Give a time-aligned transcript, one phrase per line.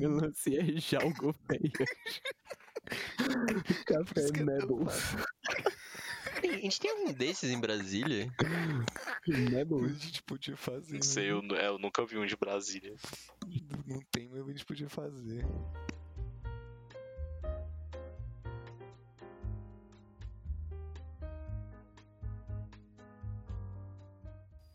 [0.08, 1.72] Melancia é jalgo, velho.
[3.86, 4.86] Café é Nebel.
[6.42, 8.32] A gente tem um desses em Brasília?
[9.26, 9.84] Nebel?
[9.84, 10.94] A gente podia fazer.
[10.94, 12.94] Não sei, eu, é, eu nunca vi um de Brasília.
[13.86, 15.44] Não tem, mas a gente podia fazer.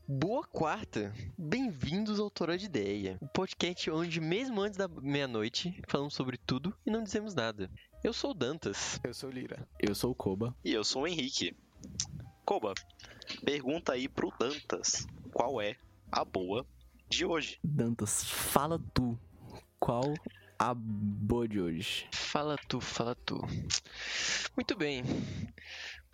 [0.07, 1.11] Boa quarta!
[1.35, 6.77] Bem-vindos ao Toró de Ideia, o podcast onde, mesmo antes da meia-noite, falamos sobre tudo
[6.85, 7.71] e não dizemos nada.
[8.04, 8.99] Eu sou o Dantas.
[9.04, 9.68] Eu sou Lira.
[9.79, 10.55] Eu sou o Koba.
[10.63, 11.57] E eu sou o Henrique.
[12.46, 12.75] Koba,
[13.43, 15.75] pergunta aí pro Dantas qual é
[16.11, 16.63] a boa
[17.10, 17.57] de hoje.
[17.63, 19.18] Dantas, fala tu.
[19.79, 20.13] Qual
[20.60, 22.07] a boa de hoje?
[22.13, 23.41] Fala tu, fala tu.
[24.55, 25.04] Muito bem.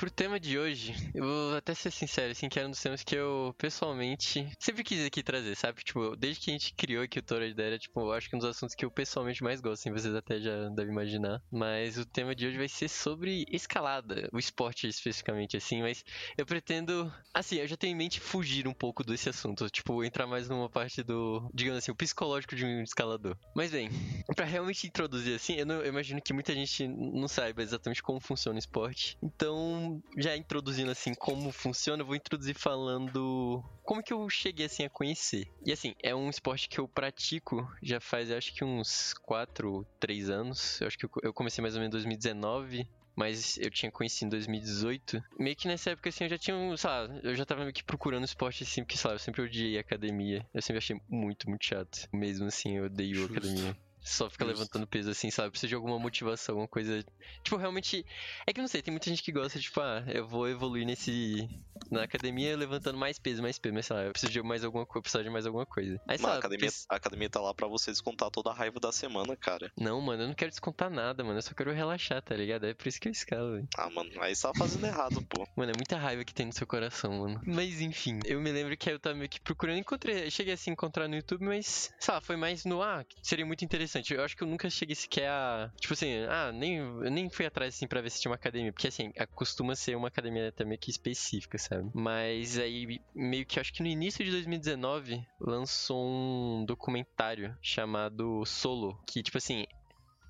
[0.02, 3.04] Pro tema de hoje, eu vou até ser sincero, assim, que era um dos temas
[3.04, 5.84] que eu, pessoalmente, sempre quis aqui trazer, sabe?
[5.84, 8.36] Tipo, desde que a gente criou aqui o Toro de Ideia, tipo, eu acho que
[8.36, 11.40] um dos assuntos que eu pessoalmente mais gosto, assim, vocês até já devem imaginar.
[11.52, 16.04] Mas o tema de hoje vai ser sobre escalada, o esporte especificamente, assim, mas
[16.36, 20.26] eu pretendo, assim, eu já tenho em mente fugir um pouco desse assunto, tipo, entrar
[20.26, 23.38] mais numa parte do, digamos assim, o psicológico de um escalador.
[23.56, 23.88] Mas bem,
[24.36, 28.20] pra realmente introduzir assim, eu, não, eu imagino que muita gente não saiba exatamente como
[28.20, 29.16] funciona o esporte.
[29.22, 34.84] Então, já introduzindo assim como funciona, eu vou introduzir falando como que eu cheguei assim
[34.84, 35.48] a conhecer.
[35.66, 40.30] E assim, é um esporte que eu pratico já faz acho que uns 4, 3
[40.30, 40.80] anos.
[40.82, 44.30] Eu acho que eu comecei mais ou menos em 2019, mas eu tinha conhecido em
[44.30, 45.22] 2018.
[45.40, 48.26] Meio que nessa época, assim, eu já tinha, sabe, eu já tava meio que procurando
[48.26, 50.46] esporte, assim, porque, sabe, eu sempre odiei academia.
[50.54, 52.08] Eu sempre achei muito, muito chato.
[52.14, 53.34] Mesmo assim, eu odeio Justo.
[53.34, 53.76] academia.
[54.04, 54.58] Só fica Justo.
[54.58, 55.52] levantando peso assim, sabe?
[55.52, 57.04] Precisa de alguma motivação, alguma coisa.
[57.44, 58.06] Tipo, realmente.
[58.48, 61.48] É que não sei, tem muita gente que gosta, tipo, ah, eu vou evoluir nesse.
[61.90, 64.86] Na academia levantando mais peso, mais peso, mas sei lá, eu preciso de mais alguma
[64.86, 66.00] coisa, preciso de mais alguma coisa.
[66.08, 68.92] Aí, Mano, a, academia, a academia tá lá pra você descontar toda a raiva da
[68.92, 69.72] semana, cara.
[69.78, 71.38] Não, mano, eu não quero descontar nada, mano.
[71.38, 72.66] Eu só quero relaxar, tá ligado?
[72.66, 73.68] É por isso que eu escalo, velho.
[73.78, 75.46] Ah, mano, aí você tá fazendo errado, pô.
[75.56, 77.42] Mano, é muita raiva que tem no seu coração, mano.
[77.46, 80.74] Mas enfim, eu me lembro que eu tava meio que procurando, encontrei, cheguei assim a
[80.74, 83.91] encontrar no YouTube, mas, sei lá, foi mais no, ah, seria muito interessante.
[84.00, 87.46] Eu acho que eu nunca cheguei sequer a, tipo assim, ah, nem, eu nem fui
[87.46, 90.50] atrás assim pra ver se tinha uma academia, porque assim, a- costuma ser uma academia
[90.50, 91.90] até meio que específica, sabe?
[91.94, 98.98] Mas aí, meio que acho que no início de 2019, lançou um documentário chamado Solo,
[99.08, 99.66] que, tipo assim,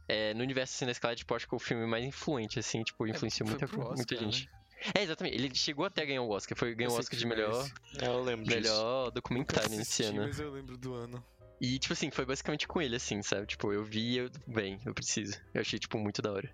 [0.08, 2.84] é, no universo assim, da escala de esporte, que é o filme mais influente, assim,
[2.84, 4.22] tipo, influenciou foi muita, Oscar, muita né?
[4.32, 4.50] gente.
[4.96, 5.36] É, exatamente.
[5.38, 6.58] Ele chegou até a ganhar o Oscar.
[6.58, 7.70] Foi, ganhou o Oscar de é melhor.
[8.02, 8.56] É, eu lembro disso.
[8.56, 10.24] melhor Nunca documentário nesse ano.
[10.24, 11.24] mas eu lembro do ano.
[11.62, 13.46] E, tipo assim, foi basicamente com ele, assim, sabe?
[13.46, 14.32] Tipo, eu vi eu.
[14.48, 15.40] Bem, eu preciso.
[15.54, 16.52] Eu achei, tipo, muito da hora.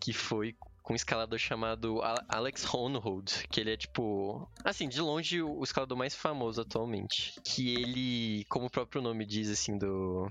[0.00, 4.48] Que foi com um escalador chamado Alex Honnold, que ele é, tipo.
[4.64, 7.34] Assim, de longe, o escalador mais famoso atualmente.
[7.44, 10.30] Que ele, como o próprio nome diz, assim, do.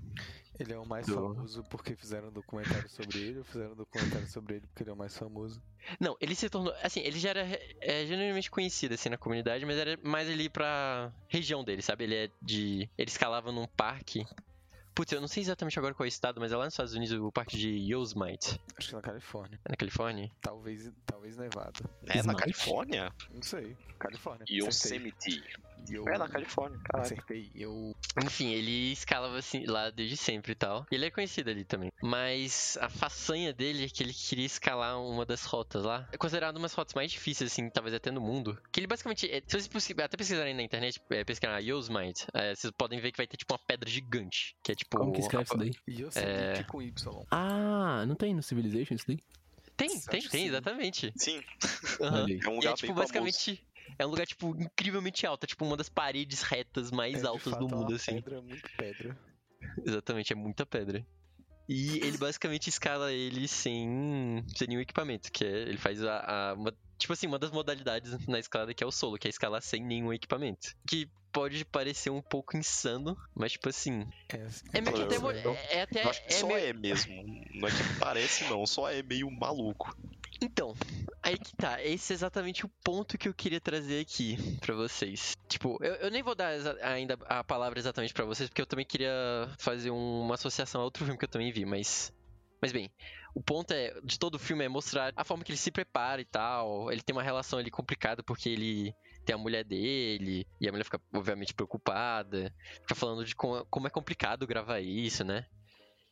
[0.59, 3.75] Ele é o mais Do- famoso porque fizeram um documentário sobre ele ou fizeram um
[3.77, 5.61] documentário sobre ele porque ele é o mais famoso?
[6.01, 6.73] Não, ele se tornou.
[6.83, 7.47] Assim, ele já era
[7.79, 12.03] é, genuinamente conhecido, assim, na comunidade, mas era mais ali pra região dele, sabe?
[12.03, 12.89] Ele é de.
[12.97, 14.25] Ele escalava num parque.
[14.99, 16.93] Putz, eu não sei exatamente agora qual é o estado, mas é lá nos Estados
[16.93, 18.59] Unidos o parque de Yosemite.
[18.77, 19.57] Acho que na Califórnia.
[19.63, 20.29] É na Califórnia?
[20.41, 21.89] Talvez, talvez Nevada.
[22.05, 22.35] É, na.
[22.35, 23.09] Califórnia?
[23.33, 23.77] Não sei.
[23.97, 24.43] Califórnia.
[24.43, 24.97] Acertei.
[24.97, 25.41] Yosemite.
[25.89, 26.07] Eu...
[26.07, 27.05] É, na Califórnia, caralho.
[27.13, 27.51] Acertei.
[27.55, 27.95] Eu.
[28.23, 30.85] Enfim, ele escalava assim lá desde sempre e tal.
[30.91, 31.91] E ele é conhecido ali também.
[32.01, 36.07] Mas a façanha dele é que ele queria escalar uma das rotas lá.
[36.11, 38.57] É considerado uma das rotas mais difíceis, assim, talvez até no mundo.
[38.71, 39.29] Que ele basicamente.
[39.29, 43.17] é- se vocês até pesquisarem na internet, é, pesquisar Yosemite, é, vocês podem ver que
[43.17, 44.55] vai ter tipo uma pedra gigante.
[44.63, 44.97] Que é tipo.
[44.97, 45.71] Como que escreve isso daí?
[45.87, 46.19] Yosemite
[46.61, 46.63] É.
[46.63, 47.25] com Y.
[47.31, 49.19] Ah, não tem no Civilization isso daí?
[49.77, 50.47] Tem, Acho tem, tem, sim.
[50.47, 51.13] exatamente.
[51.15, 51.41] Sim,
[52.01, 52.39] aí.
[52.43, 53.57] é um E lugar é tipo, bem famoso.
[53.99, 55.43] É um lugar, tipo, incrivelmente alto.
[55.43, 58.15] É tipo uma das paredes retas mais É, altas fato, do é uma mundo, assim.
[58.21, 59.17] Pedra, muito pedra.
[59.85, 61.05] Exatamente, é muita pedra.
[61.67, 66.53] E ele basicamente escala ele sem, sem nenhum equipamento, que é, ele faz a, a-
[66.55, 69.61] uma, tipo assim, uma das modalidades na escalada que é o solo, que é escalar
[69.61, 70.73] sem nenhum equipamento.
[70.87, 75.77] Que pode parecer um pouco insano, mas tipo assim, É, é meio que até, é,
[75.77, 77.23] é até Eu acho que é só meio- é mesmo.
[77.53, 78.65] Não é que parece, não.
[78.65, 79.95] Só é meio maluco.
[80.41, 80.73] Então,
[81.21, 81.83] aí que tá.
[81.83, 85.33] Esse é exatamente o ponto que eu queria trazer aqui pra vocês.
[85.47, 86.51] Tipo, eu, eu nem vou dar
[86.81, 89.11] ainda a palavra exatamente pra vocês, porque eu também queria
[89.57, 92.13] fazer um- uma associação a outro filme que eu também vi, mas.
[92.61, 92.91] Mas bem,
[93.33, 96.21] o ponto é, de todo o filme é mostrar a forma que ele se prepara
[96.21, 96.91] e tal.
[96.91, 98.93] Ele tem uma relação ali complicada porque ele
[99.25, 102.53] tem a mulher dele, e a mulher fica, obviamente, preocupada.
[102.81, 105.45] Fica falando de como é complicado gravar isso, né?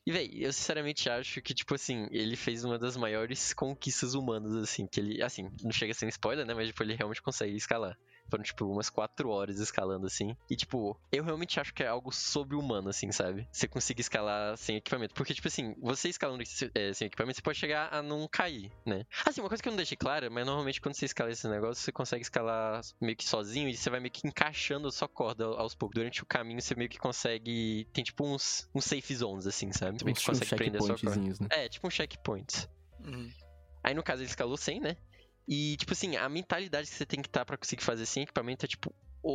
[0.07, 4.55] E, véi, eu sinceramente acho que, tipo assim, ele fez uma das maiores conquistas humanas,
[4.55, 7.21] assim, que ele, assim, não chega a ser um spoiler, né, mas, tipo, ele realmente
[7.21, 7.93] consegue escalar.
[8.29, 10.35] Foram, tipo, umas quatro horas escalando, assim.
[10.49, 13.47] E, tipo, eu realmente acho que é algo sobre-humano, assim, sabe?
[13.51, 15.13] Você conseguir escalar sem equipamento.
[15.13, 16.43] Porque, tipo assim, você escalando
[16.73, 19.05] é, sem equipamento, você pode chegar a não cair, né?
[19.25, 21.83] Assim, uma coisa que eu não deixei clara, mas normalmente quando você escala esse negócio,
[21.83, 25.45] você consegue escalar meio que sozinho e você vai meio que encaixando a sua corda
[25.45, 25.95] aos poucos.
[25.95, 27.87] Durante o caminho, você meio que consegue.
[27.93, 29.99] Tem, tipo, uns, uns safe zones, assim, sabe?
[29.99, 31.19] Você meio que Uns consegue prender a sua corda.
[31.19, 31.47] né?
[31.49, 32.67] É, tipo um checkpoint.
[32.99, 33.31] Uhum.
[33.83, 34.97] Aí no caso ele escalou sem, né?
[35.47, 38.65] E, tipo assim, a mentalidade que você tem que estar pra conseguir fazer sem equipamento
[38.65, 38.93] é, tipo,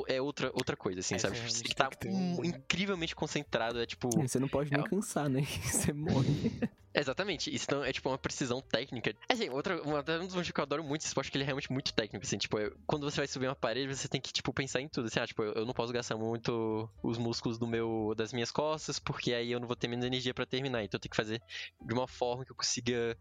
[0.09, 1.37] é outra, outra coisa, assim, É, sabe?
[1.37, 4.09] você Tipo, você tem que que ter um- incrivelmente concentrado, é tipo.
[4.21, 4.89] Você não pode nem É.
[4.89, 5.41] cansar, né?
[5.91, 6.37] Você morre.
[6.95, 9.17] Exatamente, isso não é tipo uma precisão técnica.
[9.27, 11.45] Assim, outra, uma, um dos motivos que eu adoro muito esse esporte é que ele
[11.45, 14.21] é realmente muito técnico, assim, tipo, é- quando você vai subir uma parede, você tem
[14.21, 17.17] que, tipo, pensar em tudo, assim, ah, tipo, eu, eu não posso gastar muito os
[17.17, 20.45] músculos do meu, das minhas costas, porque aí eu não vou ter menos energia pra
[20.45, 21.41] terminar, então eu tenho que fazer
[21.81, 23.17] de uma forma que eu consiga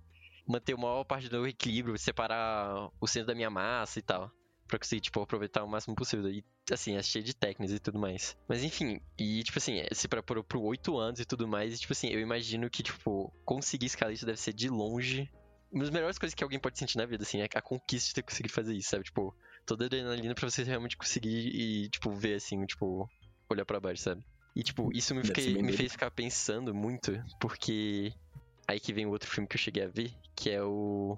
[0.47, 4.31] manter a maior parte do equilíbrio, separar o centro da minha massa e tal.
[4.67, 6.29] Pra conseguir, tipo, aproveitar o máximo possível.
[6.29, 8.37] E, assim, é cheio de técnicas e tudo mais.
[8.47, 11.73] Mas, enfim, e, tipo assim, se preparou pro 8 anos e tudo mais.
[11.73, 15.29] E, tipo assim, eu imagino que, tipo, conseguir escalar isso deve ser de longe.
[15.73, 18.13] Uma das melhores coisas que alguém pode sentir na vida, assim, é a conquista de
[18.15, 19.03] ter conseguido fazer isso, sabe?
[19.03, 19.35] Tipo,
[19.65, 23.09] toda a adrenalina pra você realmente conseguir e, tipo, ver, assim, tipo,
[23.49, 24.21] olhar pra baixo, sabe?
[24.55, 27.11] E, tipo, isso me, fiquei- me fez ficar pensando muito,
[27.41, 28.13] porque
[28.71, 31.17] aí que vem o outro filme que eu cheguei a ver, que é o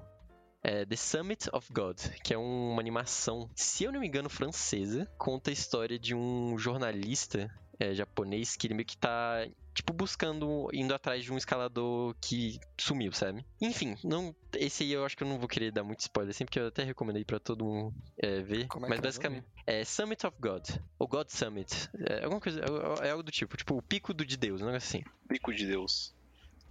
[0.65, 4.29] é, The Summit of God, que é um- uma animação, se eu não me engano,
[4.29, 9.91] francesa, conta a história de um jornalista é, japonês que ele meio que tá, tipo,
[9.91, 13.43] buscando, indo atrás de um escalador que sumiu, sabe?
[13.59, 16.45] Enfim, não, esse aí eu acho que eu não vou querer dar muito spoiler, assim,
[16.45, 18.67] porque eu até recomendei pra todo mundo é, ver.
[18.67, 20.63] Como é mas é basicamente, é Summit of God,
[20.99, 24.23] ou God Summit, é alguma coisa, é, é algo do tipo, tipo, o pico do
[24.23, 25.03] de Deus, um negócio assim.
[25.27, 26.15] Pico de Deus.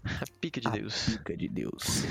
[0.05, 1.09] A pica de A Deus.
[1.19, 1.83] Pica de Deus.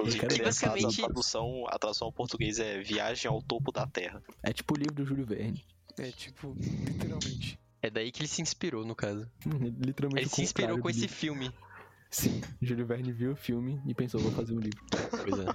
[0.00, 4.22] Inclusive, basicamente- a tradução, a tradução ao português é Viagem ao Topo da Terra.
[4.42, 5.64] É tipo o livro do Júlio Verne.
[5.98, 7.58] É tipo, literalmente.
[7.82, 9.30] É daí que ele se inspirou, no caso.
[9.46, 11.16] Literalmente Ele se inspirou com esse livro.
[11.16, 11.50] filme.
[12.10, 14.80] Sim, Júlio Verne viu o filme e pensou, vou fazer um livro.
[15.10, 15.46] Pois é.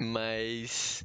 [0.00, 1.04] Mas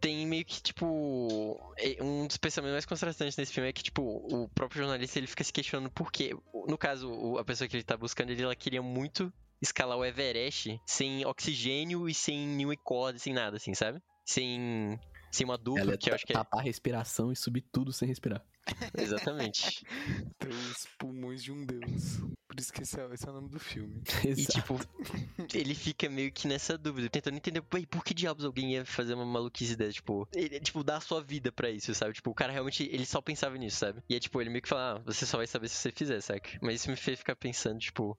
[0.00, 1.60] tem meio que, tipo.
[1.76, 5.26] é- Um dos pensamentos mais contrastantes nesse filme é que, tipo, o próprio jornalista ele
[5.26, 6.34] fica se questionando por quê.
[6.66, 10.80] No caso, a pessoa que ele tá buscando, ele, ela queria muito escalar o Everest
[10.86, 14.00] sem oxigênio e sem nenhuma corda, sem nada, assim, sabe?
[14.24, 14.98] Sem.
[15.30, 16.34] Sem uma dupla, Ela é que eu acho que é.
[16.34, 18.44] tapar a respiração e subir tudo sem respirar.
[18.98, 19.84] Exatamente.
[20.38, 22.18] Tem os pulmões de um deus.
[22.48, 24.02] Por isso que esse é, esse é o nome do filme.
[24.24, 24.52] E, Exato.
[24.52, 24.80] tipo,
[25.54, 29.14] ele fica meio que nessa dúvida, tentando entender, "Ué, por que diabos alguém ia fazer
[29.14, 29.92] uma maluquice dessa?
[29.92, 32.12] Tipo, ele, tipo, dar a sua vida pra isso, sabe?
[32.12, 34.02] Tipo, o cara realmente, ele só pensava nisso, sabe?
[34.08, 36.20] E é tipo, ele meio que fala, ah, você só vai saber se você fizer,
[36.20, 36.50] saca?
[36.60, 38.18] Mas isso me fez ficar pensando, tipo,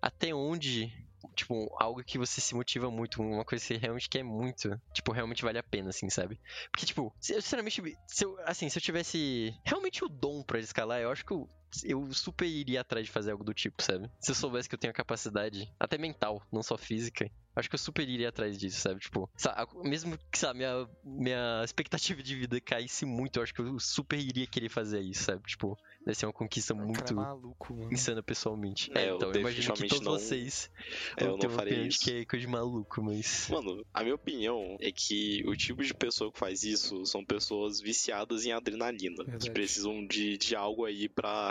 [0.00, 0.92] até onde,
[1.34, 5.12] tipo, algo que você se motiva muito, uma coisa que você realmente quer muito, tipo,
[5.12, 6.40] realmente vale a pena, assim, sabe?
[6.70, 11.00] Porque, tipo, eu, sinceramente, se eu, assim, se eu tivesse realmente o dom pra escalar,
[11.00, 11.48] eu acho que eu,
[11.84, 14.10] eu super iria atrás de fazer algo do tipo, sabe?
[14.20, 17.74] Se eu soubesse que eu tenho a capacidade, até mental, não só física, acho que
[17.74, 19.00] eu super iria atrás disso, sabe?
[19.00, 23.60] Tipo, sa- mesmo que, sabe, minha, minha expectativa de vida caísse muito, eu acho que
[23.60, 25.42] eu super iria querer fazer isso, sabe?
[25.46, 27.92] Tipo, deve ser uma conquista é muito maluco, mano.
[27.92, 28.90] insana pessoalmente.
[28.94, 30.70] É, É, eu então, eu imagino que todos não- vocês
[31.16, 32.00] É, eu vão ter não uma faria isso.
[32.00, 33.48] que é coisa de maluco, mas...
[33.50, 37.80] Mano, a minha opinião é que o tipo de pessoa que faz isso são pessoas
[37.80, 39.16] viciadas em adrenalina.
[39.24, 39.44] Verdade.
[39.46, 41.50] Que precisam de, de algo aí pra,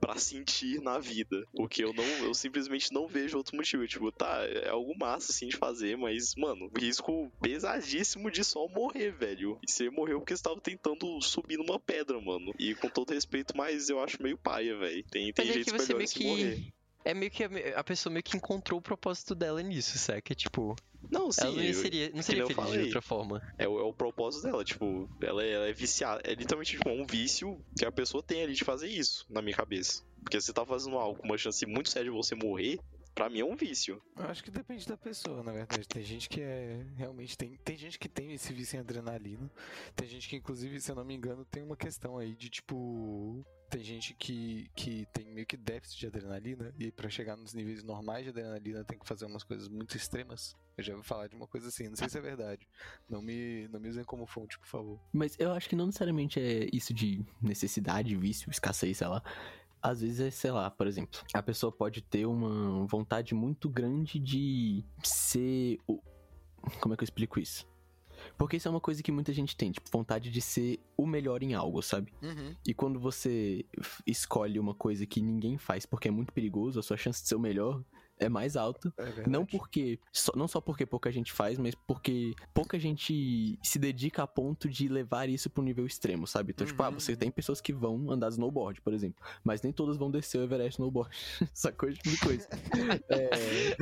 [0.00, 1.46] pra sentir na vida.
[1.52, 3.86] Porque eu não, eu simplesmente não vejo outro motivo.
[3.86, 9.12] Tipo, tá, é algo massa assim de fazer, mas, mano, risco pesadíssimo de só morrer,
[9.12, 9.58] velho.
[9.66, 12.52] E você morreu porque você tava tentando subir numa pedra, mano.
[12.58, 15.04] E com todo respeito, mas eu acho meio paia, velho.
[15.10, 16.72] Tem, tem Mas é jeitos que você meio morrer.
[17.04, 20.34] É meio que a, a pessoa meio que encontrou o propósito dela nisso, saca?
[20.34, 20.76] Tipo,
[21.10, 23.42] Não, sim, ela não seria, não seria feliz de outra forma.
[23.58, 26.20] É o, é o propósito dela, tipo, ela, é- ela é viciada.
[26.24, 29.56] É literalmente tipo, um vício que a pessoa tem ali de fazer isso, na minha
[29.56, 30.02] cabeça.
[30.22, 32.78] Porque você tá fazendo algo com uma chance muito séria de você morrer,
[33.14, 34.00] pra mim é um vício.
[34.16, 35.88] Eu acho que depende da pessoa, na verdade.
[35.88, 36.84] Tem gente que é.
[36.96, 37.56] Realmente tem.
[37.64, 39.50] Tem gente que tem esse vício em adrenalina.
[39.96, 43.42] Tem gente que, inclusive, se eu não me engano, tem uma questão aí de tipo.
[43.70, 46.74] Tem gente que, que tem meio que déficit de adrenalina.
[46.76, 50.56] E pra chegar nos níveis normais de adrenalina tem que fazer umas coisas muito extremas.
[50.76, 52.66] Eu já ouvi falar de uma coisa assim, não sei se é verdade.
[53.08, 55.00] Não me, não me usem como fonte, por favor.
[55.12, 59.22] Mas eu acho que não necessariamente é isso de necessidade, vício, escassez, sei lá.
[59.80, 64.18] Às vezes é, sei lá, por exemplo, a pessoa pode ter uma vontade muito grande
[64.18, 65.78] de ser.
[66.80, 67.66] Como é que eu explico isso?
[68.36, 71.42] Porque isso é uma coisa que muita gente tem, tipo, vontade de ser o melhor
[71.42, 72.12] em algo, sabe?
[72.22, 72.54] Uhum.
[72.66, 73.64] E quando você
[74.06, 77.34] escolhe uma coisa que ninguém faz porque é muito perigoso, a sua chance de ser
[77.34, 77.82] o melhor
[78.20, 78.92] é mais alta.
[78.96, 79.28] É.
[79.28, 79.98] Não porque.
[80.12, 84.68] só- não só porque pouca gente faz, mas porque pouca gente se dedica a ponto
[84.68, 86.52] de levar isso pro nível extremo, sabe?
[86.52, 87.00] Então, tipo, ah, Uhum.
[87.00, 89.20] você tem pessoas que vão andar snowboard, por exemplo.
[89.42, 91.10] Mas nem todas vão descer o Everest snowboard.
[91.54, 92.48] Sacou esse tipo de coisa.
[93.08, 93.76] é,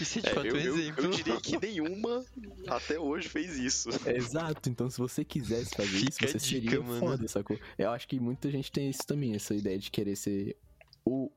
[0.00, 1.04] Isso é de É, fato eu, um eu- exemplo.
[1.04, 2.24] eu diria que nenhuma
[2.68, 3.88] até hoje fez isso.
[4.06, 4.68] é exato.
[4.68, 7.00] Então, se você quisesse fazer isso, Fica você dica, seria mano.
[7.00, 7.58] foda, sacou?
[7.78, 10.56] Eu acho que muita gente tem isso também, essa ideia de querer ser
[11.04, 11.30] o.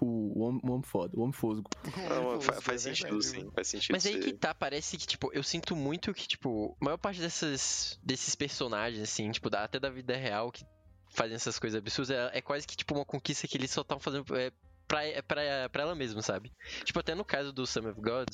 [0.00, 1.70] O, o, homem, o homem foda, o homem fosgo.
[2.08, 3.50] Não, fa- Pô, faz é sentido, verdade, sim.
[3.54, 3.92] Faz sentido.
[3.92, 7.20] Mas aí que tá, parece que, tipo, eu sinto muito que, tipo, a maior parte
[7.20, 10.64] dessas, desses personagens, assim, tipo, da- até da vida real, que
[11.08, 13.98] fazem essas coisas absurdas, é, é quase que, tipo, uma conquista que eles só estão
[13.98, 14.52] fazendo é,
[14.86, 16.52] pra, é pra, pra ela mesma, sabe?
[16.84, 18.28] Tipo, até no caso do Son of God,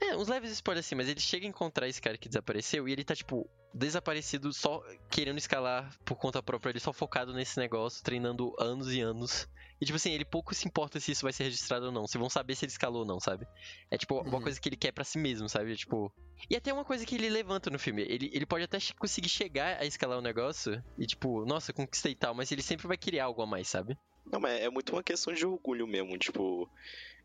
[0.00, 2.92] é, uns leves spoilers assim, mas ele chega a encontrar esse cara que desapareceu e
[2.92, 8.02] ele tá, tipo, desaparecido só querendo escalar por conta própria, ele só focado nesse negócio,
[8.02, 9.48] treinando anos e anos.
[9.80, 12.18] E, tipo assim, ele pouco se importa se isso vai ser registrado ou não, se
[12.18, 13.46] vão saber se ele escalou ou não, sabe?
[13.90, 14.42] É, tipo, uma Uhum.
[14.42, 15.76] coisa que ele quer pra si mesmo, sabe?
[15.76, 16.12] Tipo...
[16.50, 19.80] E até uma coisa que ele levanta no filme, ele, ele pode até conseguir chegar
[19.80, 23.40] a escalar o negócio e, tipo, nossa, conquistei tal, mas ele sempre vai querer algo
[23.42, 23.96] a mais, sabe?
[24.30, 26.16] Não, mas é muito uma questão de orgulho mesmo.
[26.18, 26.70] Tipo,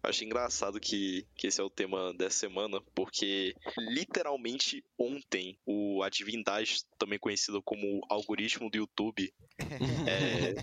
[0.03, 6.03] eu acho engraçado que, que esse é o tema dessa semana, porque literalmente ontem o
[6.03, 9.33] a divindade, também conhecida como algoritmo do YouTube,
[10.07, 10.55] é,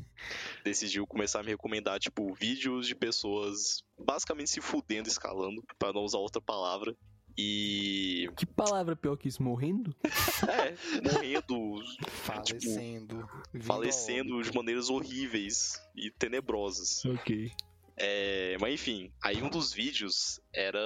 [0.65, 6.03] decidiu começar a me recomendar, tipo, vídeos de pessoas basicamente se fudendo escalando, pra não
[6.03, 6.95] usar outra palavra.
[7.45, 8.29] E.
[8.37, 9.43] Que palavra pior que isso?
[9.43, 9.95] Morrendo?
[10.49, 10.75] É,
[11.13, 13.29] morrendo, Falecendo.
[13.55, 17.05] a falecendo de maneiras horríveis e tenebrosas.
[17.07, 17.51] Ok.
[17.97, 20.79] É, mas enfim, aí um dos vídeos era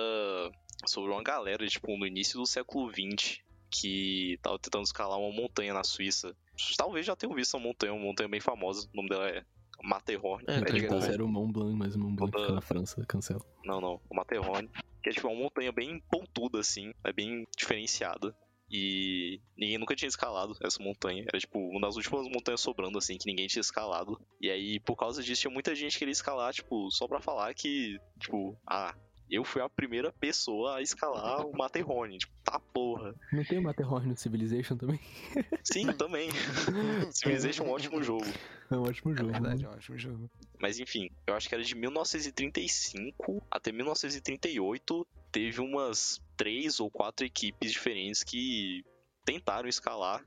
[0.86, 3.38] sobre uma galera, tipo, no início do século XX,
[3.70, 6.34] que tava tentando escalar uma montanha na Suíça.
[6.76, 9.44] Talvez já tenham visto essa montanha, uma montanha bem famosa, o nome dela é
[9.82, 10.44] Matterhorn.
[10.48, 11.00] É, tá ligado.
[11.00, 13.44] que era o Mont Blanc, mas o Mont Blanc Toda- fica na França, cancela.
[13.64, 14.68] Não, não, o Matterhorn.
[15.04, 18.34] Que é tipo uma montanha bem pontuda, assim, é bem diferenciada.
[18.70, 21.24] E ninguém nunca tinha escalado essa montanha.
[21.28, 24.18] Era tipo uma das últimas montanhas sobrando, assim, que ninguém tinha escalado.
[24.40, 27.52] E aí, por causa disso, tinha muita gente que queria escalar, tipo, só pra falar
[27.54, 28.94] que, tipo, ah,
[29.30, 32.16] eu fui a primeira pessoa a escalar o Matterhorn.
[32.18, 33.14] Tipo, tá porra.
[33.32, 35.00] Não tem o Matterhorn no Civilization também?
[35.64, 36.28] Sim, também.
[37.12, 38.24] Civilization é um ótimo jogo.
[38.70, 39.30] É um ótimo É jogo.
[39.32, 39.68] verdade, né?
[39.68, 40.30] é um ótimo jogo.
[40.60, 45.06] Mas enfim, eu acho que era de 1935 até 1938.
[45.32, 48.84] Teve umas três ou quatro equipes diferentes que
[49.24, 50.22] tentaram escalar.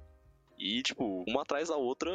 [0.60, 2.10] E, tipo, uma atrás da outra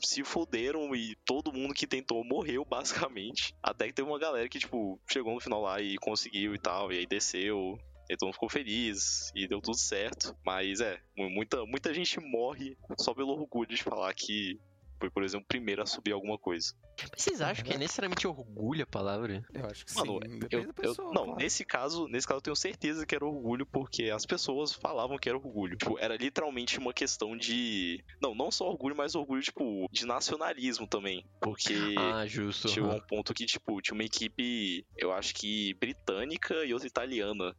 [0.00, 3.54] se fuderam e todo mundo que tentou morreu, basicamente.
[3.62, 6.92] Até que teve uma galera que, tipo, chegou no final lá e conseguiu e tal.
[6.92, 7.78] E aí desceu.
[8.10, 10.34] E mundo ficou feliz e deu tudo certo.
[10.44, 14.58] Mas é, mu- muita, muita gente morre só pelo orgulho de falar que
[14.98, 16.74] foi, por exemplo, o primeiro a subir alguma coisa.
[17.12, 19.44] Mas vocês acham que é necessariamente orgulho a palavra?
[19.54, 20.38] Eu acho que Mano, sim.
[20.40, 21.36] Depende Eu, eu- não, claro.
[21.36, 25.28] nesse caso, nesse caso eu tenho certeza que era orgulho, porque as pessoas falavam que
[25.28, 25.76] era orgulho.
[25.76, 28.02] Tipo, era literalmente uma questão de.
[28.20, 31.24] Não, não só orgulho, mas orgulho, tipo, de nacionalismo também.
[31.40, 32.68] Porque Ah, justo.
[32.68, 36.88] chegou a um ponto que, tipo, tinha uma equipe, eu acho que britânica e outra
[36.88, 37.54] italiana,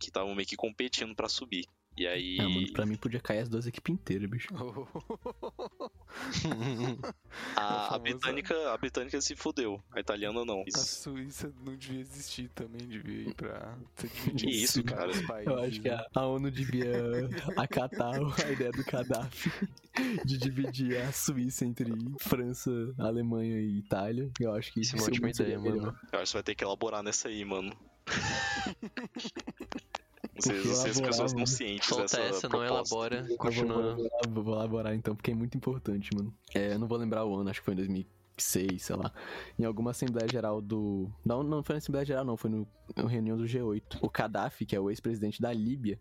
[0.00, 1.64] que estavam meio que competindo pra subir.
[2.00, 2.38] E aí.
[2.40, 4.48] Ah, mano, pra mim podia cair as duas equipes inteiras, bicho.
[7.54, 10.64] a, a britânica, a britânica se fudeu, a italiana não.
[10.74, 13.76] A Suíça não devia existir também, devia ir pra
[14.48, 15.12] isso, cara?
[15.26, 19.52] países, Eu acho que a, a ONU devia acatar a ideia do Gaddafi
[20.24, 21.84] de dividir a Suíça entre
[22.22, 24.30] França, Alemanha e Itália.
[24.40, 25.76] Eu acho que Isso é uma isso ótima ideia, melhor.
[25.92, 25.98] mano.
[26.10, 27.76] Eu acho que você vai ter que elaborar nessa aí, mano.
[30.42, 31.46] Vocês, Porque vocês elaborar, pessoas estão mano.
[31.46, 33.94] cientes Solta dessa essa, não elabora, continua.
[33.96, 36.34] vou, vou- vou elaborar então, porque é muito importante, mano.
[36.54, 39.12] É, eu não vou lembrar o ano, acho que foi em 2006, sei lá.
[39.58, 41.10] Em alguma Assembleia Geral do.
[41.24, 42.66] Não, não foi na Assembleia Geral, não, foi no,
[42.96, 43.98] na reunião do G8.
[44.00, 45.98] O Gaddafi, que é o ex-presidente da Líbia,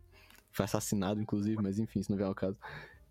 [0.51, 2.57] foi assassinado, inclusive, mas enfim, isso não vem ao caso.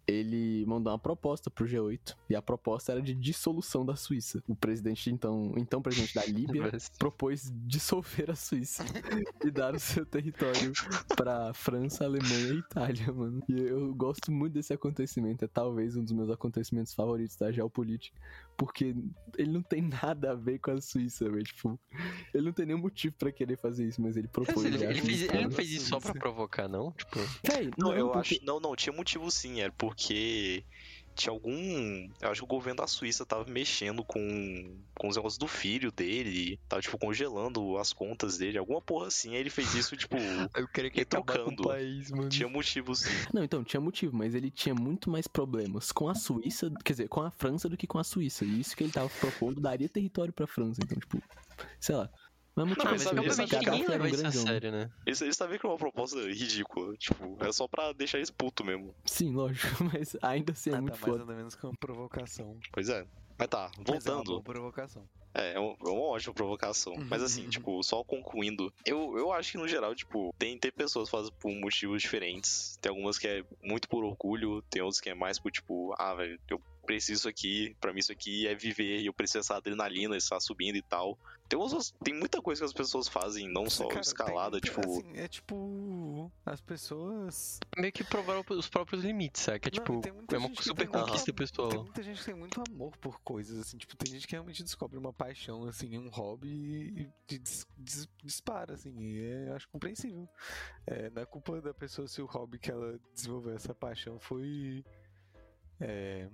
[0.09, 4.43] Ele mandou uma proposta pro G8 e a proposta era de dissolução da Suíça.
[4.49, 8.83] O presidente, então, então presidente da Líbia, propôs dissolver a Suíça
[9.45, 10.73] e dar o seu território
[11.15, 13.43] pra França, Alemanha e Itália, mano.
[13.49, 18.19] E eu gosto muito desse acontecimento, é talvez um dos meus acontecimentos favoritos da geopolítica,
[18.59, 18.95] porque
[19.38, 21.45] ele não tem nada a ver com a Suíça, velho.
[21.45, 21.81] Tipo,
[22.35, 24.57] ele não tem nenhum motivo pra querer fazer isso, mas ele propôs.
[24.57, 26.93] Mas ele, eu ele fez, ele não fez isso só pra provocar, não?
[26.93, 28.45] Tipo, Véi, Não, eu porque- acho.
[28.45, 30.65] Não, não, tinha motivo sim, era porque
[31.19, 32.09] tinha algum.
[32.21, 35.91] Eu acho que o governo da Suíça tava mexendo com, com os negócios do filho
[35.91, 39.35] dele, tava, tipo, congelando as contas dele, alguma porra assim.
[39.35, 40.17] Aí ele fez isso, tipo,
[40.57, 42.29] eu queria que acabar com o país, mano.
[42.29, 43.11] tinha motivo sim.
[43.35, 47.09] Não, então, tinha motivo, mas ele tinha muito mais problemas com a Suíça, quer dizer,
[47.09, 48.45] com a França do que com a Suíça.
[48.45, 50.81] E isso que ele tava propondo daria território pra França.
[50.83, 51.21] Então, tipo,
[51.81, 52.09] sei lá.
[52.59, 54.47] Mas é muito Não, mais mas sabe, ninguém Gaddafi era leva um isso a grandão.
[54.47, 54.91] sério, né?
[55.07, 56.95] Eles, eles tá vendo que é uma proposta ridícula.
[56.97, 58.95] Tipo, é só pra deixar eles putos mesmo.
[59.05, 61.19] Sim, lógico, mas ainda assim é Nada muito mais foda.
[61.25, 62.59] nada menos que uma provocação.
[62.73, 63.07] Pois é.
[63.38, 64.25] Mas tá, Mas é uma voltando.
[64.31, 65.09] boa provocação.
[65.35, 66.95] É, é, um- é uma ótima provocação.
[67.09, 71.09] Mas assim, tipo, só concluindo, eu, eu acho que no geral, tipo, tem, tem pessoas
[71.09, 72.77] que fazem por motivos diferentes.
[72.81, 76.15] Tem algumas que é muito por orgulho, tem outras que é mais por, tipo, ah,
[76.15, 80.16] velho, eu preciso aqui, pra mim isso aqui é viver, e eu preciso dessa adrenalina,
[80.16, 81.18] estar subindo e tal.
[81.47, 84.80] Tem, outras, tem muita coisa que as pessoas fazem, não só Cara, escalada, tem- tipo.
[84.80, 86.33] assim, é tipo.
[86.47, 87.61] As pessoas.
[87.76, 89.61] Meio que provaram os próprios limites, sabe?
[89.61, 91.85] Que é Não, tipo, é uma gente que super tem muita- conquista Tem pessoal.
[91.85, 94.99] muita gente que tem muito amor por coisas, assim, tipo, tem gente que realmente descobre
[94.99, 99.68] uma paixão, assim, um hobby e, e dis- dis- dispara, assim, e é, eu acho
[99.68, 100.26] compreensível.
[100.87, 104.83] É, não é culpa da pessoa se o hobby que ela desenvolveu essa paixão foi.
[105.80, 106.28] É,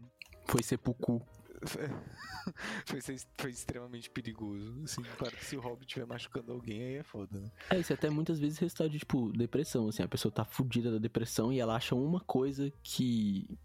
[0.54, 1.20] Foi sepulcro.
[2.86, 3.00] foi,
[3.36, 4.72] foi extremamente perigoso.
[4.84, 7.50] Assim, claro que se o hobby estiver machucando alguém, aí é foda, né?
[7.70, 10.98] É, isso até muitas vezes resultado de, tipo, depressão, assim, a pessoa tá fudida da
[10.98, 13.58] depressão e ela acha uma coisa que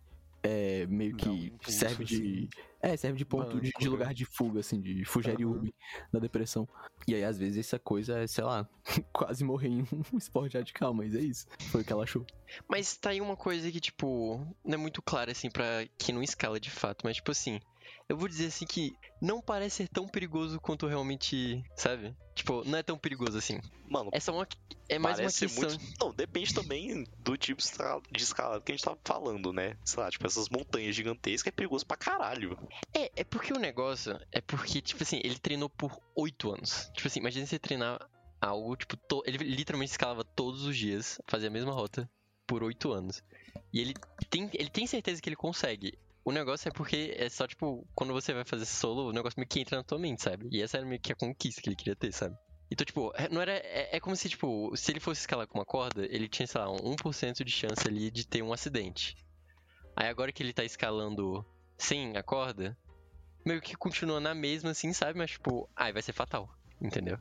[0.44, 2.16] é meio que impulso, serve de.
[2.16, 2.50] assim.
[2.82, 5.54] É, serve de ponto Uma de, de lugar de fuga, assim, de fugere Aham.
[5.54, 5.76] urbe
[6.14, 6.68] da depressão.
[7.08, 8.68] E aí, às vezes, essa coisa é, sei lá,
[9.14, 9.86] quase morrer em um
[10.18, 11.46] esporte radical, mas é isso.
[11.72, 12.26] Foi o que ela achou.
[12.70, 16.24] Mas tá aí uma coisa que, tipo, não é muito clara, assim, pra quem não
[16.24, 17.60] escala de fato, mas, tipo assim,
[18.08, 22.16] eu vou dizer assim que não parece ser tão perigoso quanto realmente, sabe?
[22.36, 23.60] Tipo, não é tão perigoso assim.
[23.90, 24.48] Mano, É só uma.
[24.88, 25.70] É mais uma questão.
[25.70, 25.94] muito.
[26.00, 29.78] Não, depende também do tipo de escala- de escalada que a gente tá falando, né?
[29.84, 32.58] Sei lá, tipo, essas montanhas gigantescas é perigoso pra caralho.
[32.94, 36.90] É, é porque o negócio é porque, tipo assim, ele treinou por oito anos.
[36.94, 38.00] Tipo assim, imagina você treinar
[38.42, 42.10] algo, tipo, to- ele literalmente escalava todos os dias, fazia a mesma rota
[42.48, 43.22] por oito anos.
[43.74, 43.94] E ele
[44.30, 45.98] tem, ele tem certeza que ele consegue.
[46.30, 49.48] O negócio é porque é só, tipo, quando você vai fazer solo, o negócio meio
[49.50, 50.48] que entra na tua mente, sabe?
[50.52, 52.36] E essa era meio que a conquista que ele queria ter, sabe?
[52.70, 53.54] Então, tipo, é- não era.
[53.54, 56.62] É, é como se, tipo, se ele fosse escalar com uma corda, ele tinha, sei
[56.62, 59.16] lá, um 1% de chance ali de ter um acidente.
[59.96, 61.44] Aí agora que ele tá escalando
[61.80, 62.78] sem a corda,
[63.44, 65.18] meio que continua na mesma, assim, sabe?
[65.18, 66.48] Mas, tipo, ai, vai ser fatal.
[66.80, 67.18] Entendeu?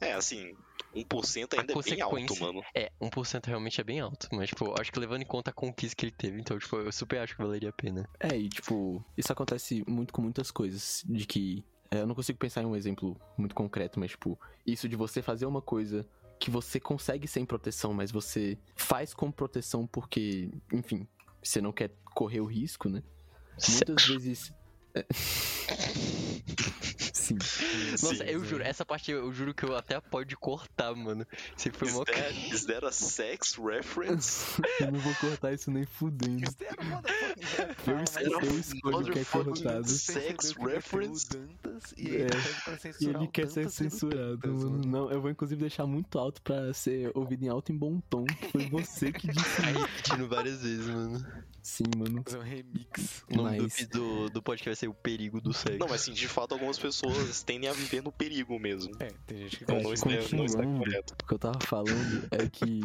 [0.00, 0.52] É, assim,
[0.94, 2.62] 1% ainda é bem alto, consequência- mano.
[2.74, 4.28] É, 1% realmente é bem alto.
[4.32, 6.90] Mas, tipo, acho que levando em conta a conquista que ele teve, então, tipo, eu
[6.92, 8.08] super acho que valeria a pena.
[8.20, 11.02] É, e tipo, isso acontece muito com muitas coisas.
[11.06, 11.64] De que.
[11.90, 15.22] é, eu não consigo pensar em um exemplo muito concreto, mas, tipo, isso de você
[15.22, 16.06] fazer uma coisa
[16.38, 21.06] que você consegue sem proteção, mas você faz com proteção porque, enfim,
[21.42, 23.02] você não quer correr o risco, né?
[23.68, 24.52] Muitas vezes.
[27.34, 27.44] é.
[27.44, 27.90] Sim.
[27.92, 28.46] Nossa, Sim, eu sim.
[28.46, 31.26] juro, essa parte eu juro que eu até pode cortar, mano.
[31.56, 34.44] Isso foi Is uma that, is that a sex reference?
[34.80, 36.44] Eu não vou cortar isso nem fudendo.
[37.86, 39.88] Eu, es- Era eu escolho o que é cortado.
[39.88, 41.26] sex reference?
[41.28, 42.20] Dantas, e É.
[42.20, 44.86] ele pede pra E ele quer ser censurado, Dantas, mano.
[44.86, 48.24] Não, eu vou inclusive deixar muito alto pra ser ouvido em alto em bom tom.
[48.50, 49.84] Foi você que disse Aí isso.
[49.84, 51.26] repetindo várias vezes, mano.
[51.62, 52.22] Sim, mano.
[52.24, 53.24] Fazer um remix.
[53.30, 55.78] O nome Mas- do, do, podcast vai ser O Perigo do Sexo.
[55.78, 58.92] Não, mas assim, de fato, algumas pessoas tendem a viver no perigo mesmo.
[59.00, 60.78] É, tem gente que É, não, está, não está continuando.
[60.84, 61.14] correto.
[61.22, 62.80] O que eu tava falando é que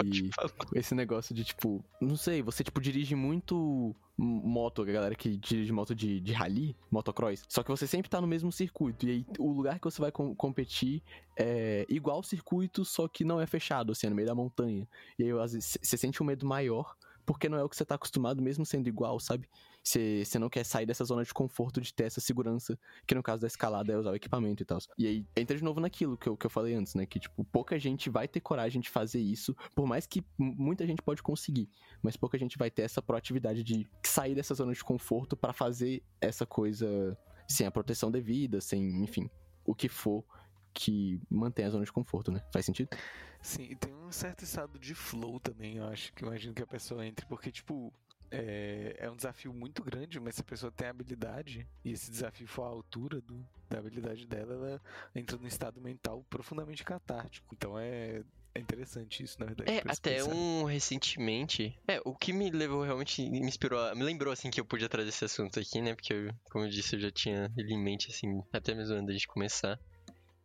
[0.74, 5.72] esse negócio de, tipo, não sei, você, tipo, dirige muito moto, a galera que dirige
[5.72, 9.26] moto de, de rally, motocross, só que você sempre tá no mesmo circuito, e aí
[9.39, 11.02] o lugar que você vai com- competir
[11.36, 14.88] é igual ao circuito, só que não é fechado, assim, é no meio da montanha.
[15.17, 17.86] E aí, às vezes, você sente um medo maior, porque não é o que você
[17.86, 19.48] tá acostumado, mesmo sendo igual, sabe?
[19.84, 23.41] Você não quer sair dessa zona de conforto de ter essa segurança, que no caso
[23.41, 24.80] da escalada é usar o equipamento e tal.
[24.98, 27.06] E aí entra de novo naquilo que eu, que eu falei antes, né?
[27.06, 31.02] Que, tipo, pouca gente vai ter coragem de fazer isso, por mais que muita gente
[31.02, 31.70] pode conseguir,
[32.02, 36.04] mas pouca gente vai ter essa proatividade de sair dessa zona de conforto pra fazer
[36.20, 37.17] essa coisa
[37.48, 39.30] sem a proteção devida, sem, enfim,
[39.65, 40.24] o que for
[40.74, 42.41] que mantém a zona de conforto, né?
[42.54, 42.89] Faz sentido?
[43.41, 46.62] Sim, e tem um certo estado de flow também, eu acho, que eu imagino que
[46.62, 47.91] a pessoa entre, porque, tipo,
[48.32, 52.48] é, é um desafio muito grande, mas se a pessoa tem habilidade, e esse desafio
[52.48, 54.82] for à altura do, da habilidade dela, ela
[55.13, 57.54] entra num estado mental profundamente catártico.
[57.54, 58.24] Então é,
[58.56, 59.72] é interessante isso, na verdade.
[59.72, 60.32] É, até pensar.
[60.34, 61.78] um recentemente.
[61.88, 64.89] É, o que me levou realmente, me inspirou, a- me lembrou assim que eu podia
[64.89, 65.94] trazer esse assunto aqui, né?
[65.94, 69.13] Porque, eu, como eu disse, eu já tinha ele em mente, assim, até mesmo antes
[69.13, 69.80] gente começar.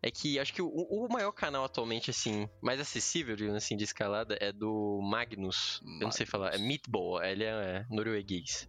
[0.07, 3.83] É que acho que o, o maior canal atualmente, assim, mais acessível, digamos assim, de
[3.83, 5.81] escalada é do Magnus.
[6.01, 8.69] Eu não sei falar, é Meatball, ele é, é norueguês.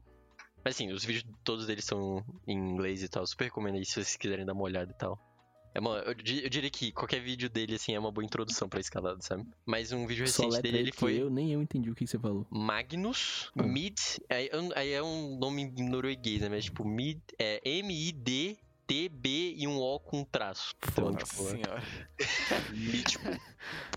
[0.65, 3.25] Mas assim, os vídeos todos deles são em inglês e tal.
[3.27, 5.19] Super recomendo aí se vocês quiserem dar uma olhada e tal.
[5.75, 8.79] É uma, eu, eu diria que qualquer vídeo dele, assim, é uma boa introdução pra
[8.79, 9.45] escalada, sabe?
[9.63, 12.07] Mas um vídeo Só recente letra dele, ele foi eu, nem eu entendi o que
[12.07, 12.47] você falou.
[12.49, 13.61] Magnus Ah.
[13.61, 13.95] Mid.
[14.27, 16.49] Aí, é um- aí é um nome norueguês, né?
[16.49, 17.19] Mas tipo, Mid.
[17.37, 18.57] É M-I-D.
[18.87, 20.73] T, B e um O com um traço.
[20.91, 21.83] Então, Nossa tipo, senhora.
[22.71, 23.25] Mítico.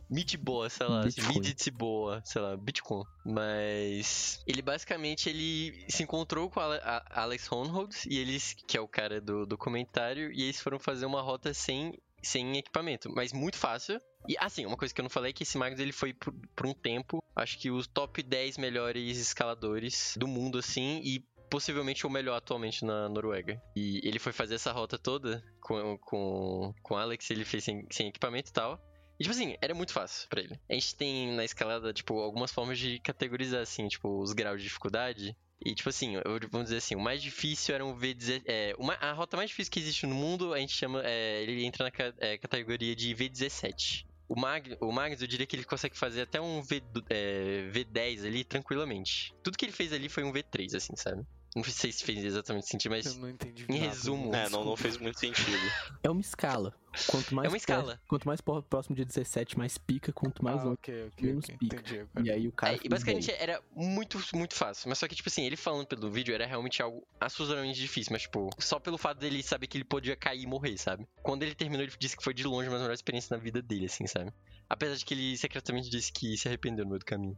[0.09, 1.22] Mitboa, sei lá, assim.
[1.29, 3.05] Miditboa, sei lá, Bitcoin.
[3.24, 8.76] Mas ele basicamente ele se encontrou com a Ale- a Alex Honnold e eles, que
[8.76, 13.33] é o cara do documentário, e eles foram fazer uma rota sem sem equipamento, mas
[13.33, 13.98] muito fácil.
[14.29, 16.35] E assim, uma coisa que eu não falei é que esse Magnus ele foi por,
[16.55, 22.06] por um tempo, acho que os top 10 melhores escaladores do mundo assim e possivelmente
[22.06, 23.60] o melhor atualmente na Noruega.
[23.76, 28.08] E ele foi fazer essa rota toda com com com Alex, ele fez sem, sem
[28.08, 28.80] equipamento e tal.
[29.20, 30.58] E, tipo assim, era muito fácil pra ele.
[30.66, 34.66] A gente tem na escalada, tipo, algumas formas de categorizar, assim, tipo, os graus de
[34.66, 35.36] dificuldade.
[35.62, 38.42] E, tipo assim, eu, vamos dizer assim, o mais difícil era um V17.
[38.46, 41.02] É, uma, a rota mais difícil que existe no mundo, a gente chama.
[41.04, 44.06] é, ele entra na é, categoria de V17.
[44.26, 48.24] O, Mag, o Magnus, eu diria que ele consegue fazer até um v, é, V10
[48.24, 49.34] ali tranquilamente.
[49.42, 51.26] Tudo que ele fez ali foi um V3, assim, sabe?
[51.56, 53.06] Não sei se fez exatamente sentido, mas.
[53.06, 54.34] Eu não entendi Em nada, resumo.
[54.34, 55.58] É, não, não fez muito sentido.
[56.02, 56.72] É uma escala.
[57.08, 57.84] Quanto mais É uma escala.
[57.96, 60.74] perto- quanto mais próximo de 17, mais pica, quanto mais ah, longe.
[60.74, 61.56] ok, ok, menos ok.
[61.58, 61.76] pica.
[61.76, 62.06] Entendi.
[62.24, 62.74] E aí o cara.
[62.74, 63.40] É, e basicamente 10.
[63.40, 64.88] era muito, muito fácil.
[64.88, 68.12] Mas só que, tipo assim, ele falando pelo vídeo era realmente algo assustadoramente difícil.
[68.12, 71.06] Mas, tipo, só pelo fato dele saber que ele podia cair e morrer, sabe?
[71.22, 73.60] Quando ele terminou, ele disse que foi de longe uma das melhores experiências na vida
[73.60, 74.32] dele, assim, sabe?
[74.68, 77.36] Apesar de que ele secretamente disse que se arrependeu no meio do caminho.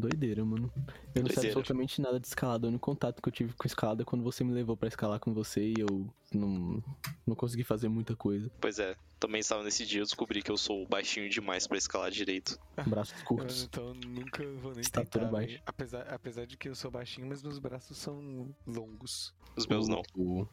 [0.00, 0.72] Doideira, mano.
[1.14, 2.66] Eu não sei absolutamente nada de escalada.
[2.66, 5.18] O único contato que eu tive com escalada é quando você me levou pra escalar
[5.20, 6.82] com você e eu não,
[7.26, 8.50] não consegui fazer muita coisa.
[8.60, 12.10] Pois é, também estava nesse dia, eu descobri que eu sou baixinho demais pra escalar
[12.10, 12.58] direito.
[12.86, 13.62] Braços Eu, curtos.
[13.64, 15.46] então nunca vou nem Estatura tentar, baixa.
[15.48, 15.62] velho.
[15.66, 19.34] Apesar, apesar de que eu sou baixinho, mas meus braços são longos.
[19.56, 20.02] Os meus não.
[20.16, 20.46] O-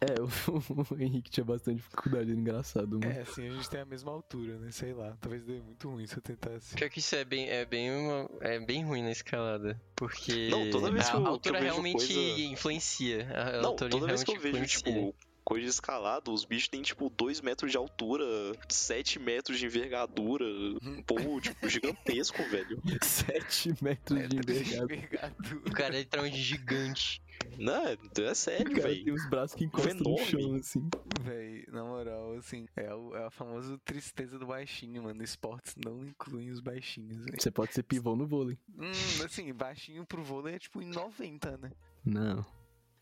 [0.00, 0.26] É, o,
[0.94, 3.12] o Henrique tinha bastante dificuldade, era engraçado, mano.
[3.12, 4.70] É, assim, a gente tem a mesma altura, né?
[4.70, 5.16] Sei lá.
[5.20, 6.74] Talvez dê muito ruim se eu tentasse.
[6.74, 9.78] Pior que isso é bem, é bem, uma- é bem ruim na escalada.
[9.94, 13.28] Porque Não, toda vez a que eu- que eu altura vejo realmente coisa- influencia.
[13.34, 14.78] A Não, altura toda vez que eu vejo, influencia.
[14.92, 18.24] tipo, coisa de escalada, os bichos têm, tipo, 2 metros de altura,
[18.70, 20.44] 7 metros de envergadura.
[20.82, 22.80] Um povo, tipo, gigantesco, velho.
[23.02, 24.94] 7 metros de envergadura.
[24.96, 25.56] envergadura.
[25.66, 27.20] O cara é literalmente gigante.
[27.58, 29.04] Não, é, é sério, cara velho.
[29.04, 30.88] tem os braços que encostam no chão, assim.
[31.22, 35.22] Véi, na moral, assim, é, o, é a famosa tristeza do baixinho, mano.
[35.22, 37.36] Esportes não incluem os baixinhos, velho.
[37.40, 38.58] Você pode ser pivô no vôlei.
[38.78, 38.90] Hum,
[39.24, 41.70] assim, baixinho pro vôlei é tipo em 90, né?
[42.04, 42.44] Não.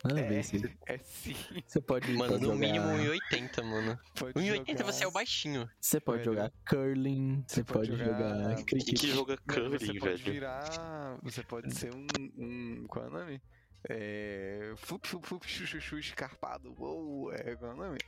[0.04, 0.62] Nada a ver, É, assim.
[0.86, 1.34] é sim.
[1.66, 2.58] Você pode, Mano, pode no jogar...
[2.60, 3.98] mínimo 1,80, mano.
[4.16, 5.68] Pode 1,80 jogar- você é o baixinho.
[5.80, 6.32] Você pode Velho.
[6.36, 9.00] jogar curling, você pode jogar, Quem cricket.
[9.00, 10.32] que joga Mano, você curling, pode velho?
[10.34, 11.18] virar.
[11.24, 12.06] Você pode ser um.
[12.36, 13.42] um qual é o nome?
[13.88, 14.72] É.
[14.76, 16.74] Flup, flup, flup, chuchuchu, escarpado.
[16.78, 17.98] Uou, é, qual é o nome?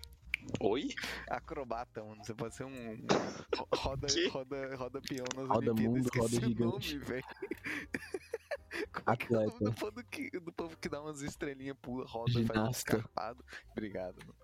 [0.60, 0.88] Oi?
[1.28, 2.24] Acrobata, mano.
[2.24, 3.06] Você pode ser um.
[3.74, 4.26] Roda, Que?
[4.28, 5.84] roda, roda peão nas Roda Olimpíadas.
[5.84, 6.94] mundo, Esqueci roda o gigante.
[6.94, 7.24] nome, velho.
[8.72, 9.64] É é o nome Atleta.
[9.64, 12.96] do povo que, do povo que dá umas estrelinhas, pula, roda, faz um Ginasta.
[12.96, 13.44] escarpado?
[13.72, 14.34] Obrigado, mano.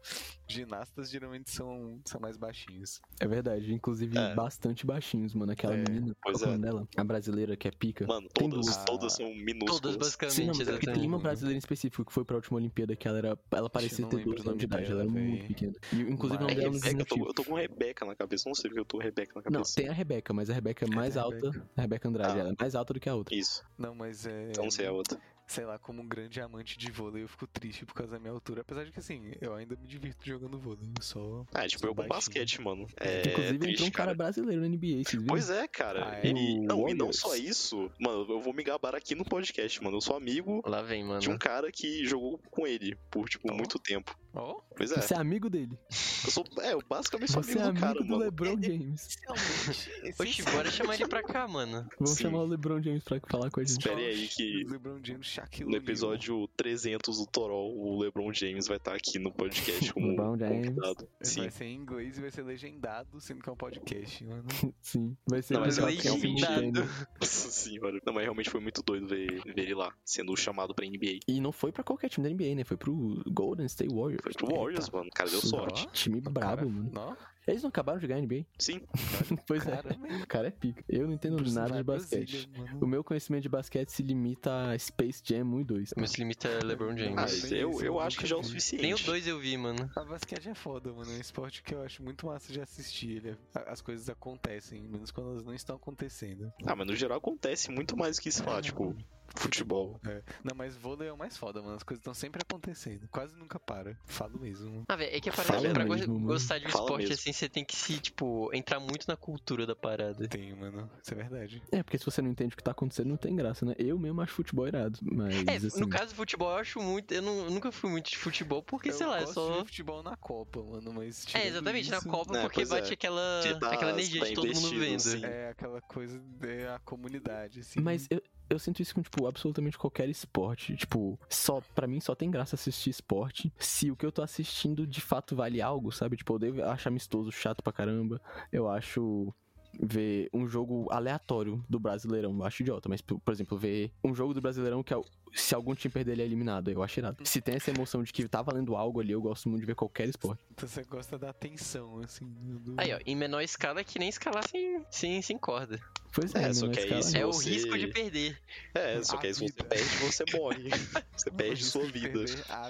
[0.48, 3.00] Ginastas geralmente são, são mais baixinhos.
[3.20, 4.34] É verdade, inclusive É.
[4.34, 5.52] bastante baixinhos, mano.
[5.52, 6.58] Aquela É, menina, pois é é.
[6.58, 6.88] dela?
[6.96, 8.06] A brasileira que é pica.
[8.06, 8.84] Mano, Tem todas, duas.
[8.84, 9.80] todas são minúsculas.
[9.80, 11.06] Todas basicamente, Sim, não, é tem exatamente.
[11.06, 13.38] uma brasileira em específico que foi pra última Olimpíada que ela era.
[13.50, 15.72] Ela parecia não ter lembro duas o anos de idade, ela era muito pequena.
[15.92, 18.14] E, inclusive o nome Mas- dela É Rebeca, eu tô, eu tô com Rebeca na
[18.14, 19.74] cabeça, não sei porque eu tô Rebeca na Não, cabeça.
[19.74, 21.36] tem a Rebeca, mas a Rebeca é mais a alta.
[21.50, 21.70] Rebeca?
[21.76, 22.40] A Rebeca Andrade, Ah.
[22.40, 23.34] ela é mais alta do que a outra.
[23.34, 24.50] Isso, Não, mas é.
[24.50, 25.18] então não sei a outra.
[25.46, 28.32] Sei lá, como um grande amante de vôlei, eu fico triste por causa da minha
[28.32, 28.62] altura.
[28.62, 30.88] Apesar de que, assim, eu ainda me divirto jogando vôlei.
[30.96, 31.46] Eu só.
[31.54, 32.08] Ah, tipo, eu com baixinho.
[32.08, 32.86] basquete, mano.
[32.98, 35.26] É, inclusive triste, entrou um cara, brasileiro no NBA, vocês viram?
[35.26, 36.10] Pois é, cara.
[36.10, 36.26] Ah, é?
[36.26, 36.58] Ele.
[36.60, 37.90] O Não, e não só isso.
[38.00, 39.96] Mano, eu vou me gabar aqui no podcast, mano.
[39.96, 41.20] Eu sou amigo Lá vem, mano.
[41.20, 43.54] de um cara que jogou com ele por, tipo, Oh.
[43.54, 44.16] muito tempo.
[44.36, 45.00] Ó, Pois é.
[45.00, 45.78] Você é amigo dele.
[46.24, 46.44] Eu sou.
[46.60, 48.24] É, eu basicamente sou Você amigo é do amigo cara, do mano.
[48.24, 49.16] LeBron James.
[49.22, 50.12] realmente.
[50.20, 51.88] Oxi, bora chamar ele pra cá, mano.
[51.98, 52.24] Vamos Sim.
[52.24, 53.78] chamar o LeBron James pra falar com a gente.
[53.78, 58.76] Espere aí que LeBron James, Shaquille no episódio 300 do Torol, o LeBron James vai
[58.76, 60.66] estar aqui no podcast como LeBron James.
[60.68, 61.08] convidado.
[61.22, 61.40] Sim.
[61.40, 64.44] Vai ser em inglês e vai ser legendado, sendo que é um podcast, mano.
[64.82, 66.20] Sim, vai ser Não, mas é um legendado.
[66.20, 66.88] simultâneo.
[67.18, 67.98] Nossa senhora.
[68.04, 71.20] Não, mas realmente foi muito doido ver, ver ele lá, sendo chamado pra NBA.
[71.26, 72.64] E não foi pra qualquer time da NBA, né?
[72.64, 74.25] Foi pro Golden State Warriors.
[74.32, 75.08] Foi pro Warriors, mano.
[75.08, 75.86] O cara deu sorte.
[75.92, 76.90] Time brabo, Cara, mano.
[76.92, 77.16] Não?
[77.46, 78.44] Eles não acabaram de ganhar NBA?
[78.58, 78.80] Sim.
[79.46, 79.76] pois é.
[79.76, 80.08] Caramba?
[80.20, 80.82] O cara é pica.
[80.88, 82.48] Eu não entendo Bruce nada de basquete.
[82.48, 82.78] Brasília.
[82.82, 85.94] O meu conhecimento de basquete se limita a Space Jam 1 e 2.
[85.96, 87.42] Meu se limita a LeBron Ah, James.
[87.48, 88.82] bem eu, isso, eu eu acho que já é o suficiente.
[88.82, 89.88] Nem o 2 eu vi, mano.
[89.94, 91.08] A basquete é foda, mano.
[91.08, 93.18] É um esporte que eu acho muito massa de assistir.
[93.18, 93.36] Ele é-
[93.70, 96.52] As coisas acontecem, menos quando elas não estão acontecendo.
[96.66, 98.92] Ah, mas no geral acontece muito mais do que, sei lá, tipo,
[99.36, 100.00] futebol.
[100.06, 100.22] É.
[100.44, 101.76] Não, mas vôlei é o mais foda, mano.
[101.76, 103.08] As coisas estão sempre acontecendo.
[103.10, 103.98] Quase nunca para.
[104.04, 104.84] Falo mesmo.
[104.88, 106.26] Ah, velho, é que a Fala parada pra go- mesmo, mano.
[106.26, 107.14] gostar de um Fala esporte mesmo.
[107.14, 110.26] assim, você tem que se, tipo, entrar muito na cultura da parada.
[110.28, 110.90] Tem, mano.
[111.02, 111.62] Isso é verdade.
[111.72, 113.74] É, porque se você não entende o que tá acontecendo, não tem graça, né?
[113.78, 115.34] Eu mesmo acho futebol irado, mas.
[115.46, 117.12] É, assim, no caso do futebol, eu acho muito.
[117.12, 119.58] Eu, não- eu nunca fui muito de futebol, porque, sei lá, é só.
[119.60, 121.24] de futebol na Copa, mano, mas.
[121.34, 122.80] É, exatamente, na isso, Copa, É, porque pois é.
[122.80, 125.00] bate aquela, dá- aquela energia de todo mundo vendo.
[125.00, 125.24] sim.
[125.24, 127.80] É aquela coisa da comunidade, assim.
[127.80, 130.76] Mas eu, eu sinto isso com, tipo, absolutamente qualquer esporte.
[130.76, 134.86] Tipo, só para mim só tem graça assistir esporte se o que eu tô assistindo
[134.86, 136.16] de fato vale algo, sabe?
[136.16, 138.20] Tipo, eu devo achar amistoso, chato pra caramba.
[138.52, 139.32] Eu acho
[139.78, 144.32] ver um jogo aleatório do Brasileirão, eu acho idiota, mas por exemplo, ver um jogo
[144.32, 145.00] do Brasileirão que é
[145.36, 147.26] se algum time perder ele é eliminado, eu acho irado.
[147.26, 149.74] Se tem essa emoção de que tá valendo algo ali, eu gosto muito de ver
[149.74, 150.42] qualquer esporte.
[150.50, 152.26] Então você gosta da atenção, assim.
[152.60, 152.74] Do...
[152.78, 155.78] Aí, ó, em menor escala é que nem escalar sem, sem, sem corda.
[156.12, 157.20] Pois é, É, só que se né?
[157.20, 158.38] é o você- risco de perder.
[158.74, 160.70] É, só A que aí se você perde, você morre.
[161.16, 162.20] Você O perde sua vida.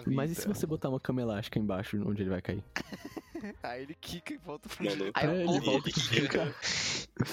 [0.07, 2.63] Mas e se você botar uma cama elástica embaixo onde ele vai cair?
[3.63, 5.13] Aí ele quica e volta pro Mano, jeito.
[5.15, 6.55] Aí É, o ele volta fica.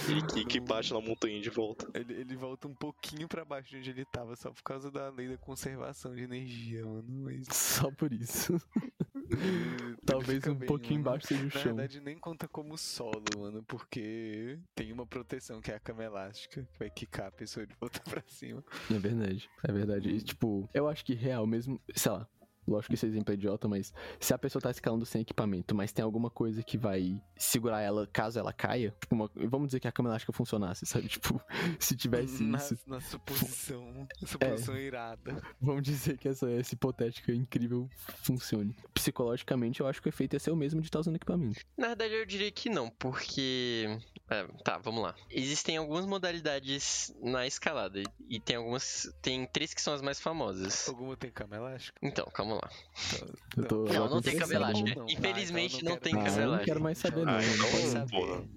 [0.09, 1.87] Ele quica e bate na montanha de volta.
[1.93, 5.09] Ele, ele volta um pouquinho pra baixo de onde ele tava, só por causa da
[5.09, 7.03] lei da conservação de energia, mano.
[7.07, 7.47] Mas.
[7.55, 8.57] Só por isso.
[10.05, 11.15] Talvez um bem, pouquinho mano.
[11.15, 11.63] embaixo seja o Na chão.
[11.63, 16.67] verdade, nem conta como solo, mano, porque tem uma proteção que é a cama elástica,
[16.71, 18.63] que vai quicar a pessoa de volta pra cima.
[18.93, 20.09] É verdade, é verdade.
[20.09, 22.27] E, tipo, eu acho que real mesmo, sei lá.
[22.67, 25.91] Lógico que esse exemplo é idiota, mas se a pessoa tá escalando sem equipamento, mas
[25.91, 29.87] tem alguma coisa que vai segurar ela caso ela caia, tipo, uma- vamos dizer que
[29.87, 31.07] a cama elástica funcionasse, sabe?
[31.07, 31.41] Tipo,
[31.79, 35.41] se tivesse na, isso, na suposição, suposição irada.
[35.61, 37.89] vamos dizer que essa, essa hipotética incrível
[38.23, 38.75] funcione.
[38.93, 41.59] Psicologicamente, eu acho que o efeito ia ser o mesmo de estar usando equipamento.
[41.77, 43.99] Na verdade, eu diria que não, porque.
[44.29, 45.13] É, tá, vamos lá.
[45.29, 48.01] Existem algumas modalidades na escalada.
[48.29, 49.11] E tem algumas.
[49.21, 50.87] Tem três que são as mais famosas.
[50.87, 51.99] Alguma tem cama elástica?
[52.01, 52.69] Então, calma lá.
[53.57, 54.91] Eu tô Não, não tem interessado, cama né?
[54.91, 55.05] elástica.
[55.11, 56.65] Infelizmente, ah, então não tem não Ah, cama eu não elástica.
[56.65, 57.33] quero mais saber, não.
[57.33, 58.49] Ah, não então,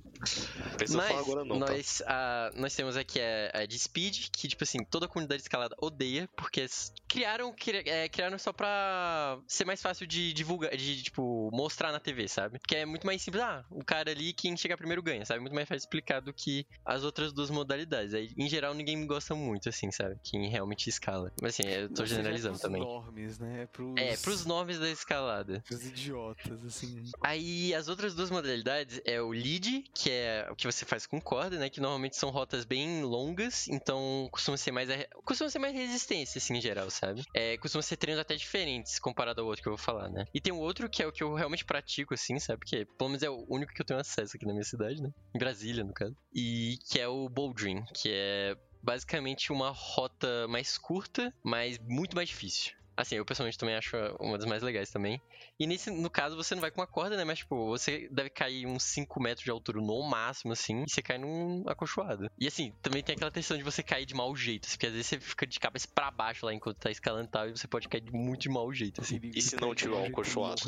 [0.90, 1.66] Mas agora não, tá?
[1.66, 5.42] nós, ah, nós temos aqui a, a de Speed, que, tipo assim, toda a comunidade
[5.42, 6.66] escalada odeia, porque
[7.08, 12.00] criaram, cri- é, criaram só pra ser mais fácil de divulgar, de, tipo, mostrar na
[12.00, 12.58] TV, sabe?
[12.66, 15.40] Que é muito mais simples, ah, o cara ali, quem chegar primeiro ganha, sabe?
[15.40, 18.12] Muito mais fácil explicar do que as outras duas modalidades.
[18.14, 20.16] Aí, em geral, ninguém gosta muito, assim, sabe?
[20.24, 21.32] Quem realmente escala.
[21.40, 22.82] Mas, assim, eu tô seja generalizando pros também.
[22.82, 23.62] normes, né?
[23.62, 25.62] É pros, É, pros nomes da escalada.
[25.66, 27.02] pros idiotas, assim.
[27.22, 31.20] Aí as outras duas modalidades é o lead, que é o que você faz com
[31.20, 31.68] corda, né?
[31.68, 34.88] Que normalmente são rotas bem longas, então costuma ser mais
[35.24, 37.22] costuma ser mais resistência, assim, em geral, sabe?
[37.34, 40.24] É, costuma ser treinos até diferentes comparado ao outro que eu vou falar, né?
[40.34, 42.64] E tem o outro que é o que eu realmente pratico, assim, sabe?
[42.64, 45.10] Que pelo menos é o único que eu tenho acesso aqui na minha cidade, né?
[45.34, 46.14] Em Brasília, no caso.
[46.34, 52.28] E que é o bouldering, que é basicamente uma rota mais curta, mas muito mais
[52.28, 52.72] difícil.
[52.96, 55.20] Assim, eu pessoalmente também acho uma das mais legais também.
[55.58, 57.24] E nesse, no caso, você não vai com uma corda, né?
[57.24, 61.02] Mas, tipo, você deve cair uns 5 metros de altura no máximo, assim, e você
[61.02, 62.30] cai num acolchoado.
[62.38, 64.92] E assim, também tem aquela questão de você cair de mau jeito, assim, porque às
[64.92, 67.68] vezes você fica de cabeça pra baixo lá enquanto tá escalando e tal, e você
[67.68, 69.20] pode cair de muito de mau jeito, assim.
[69.22, 70.62] E se não tiver um acolchoado?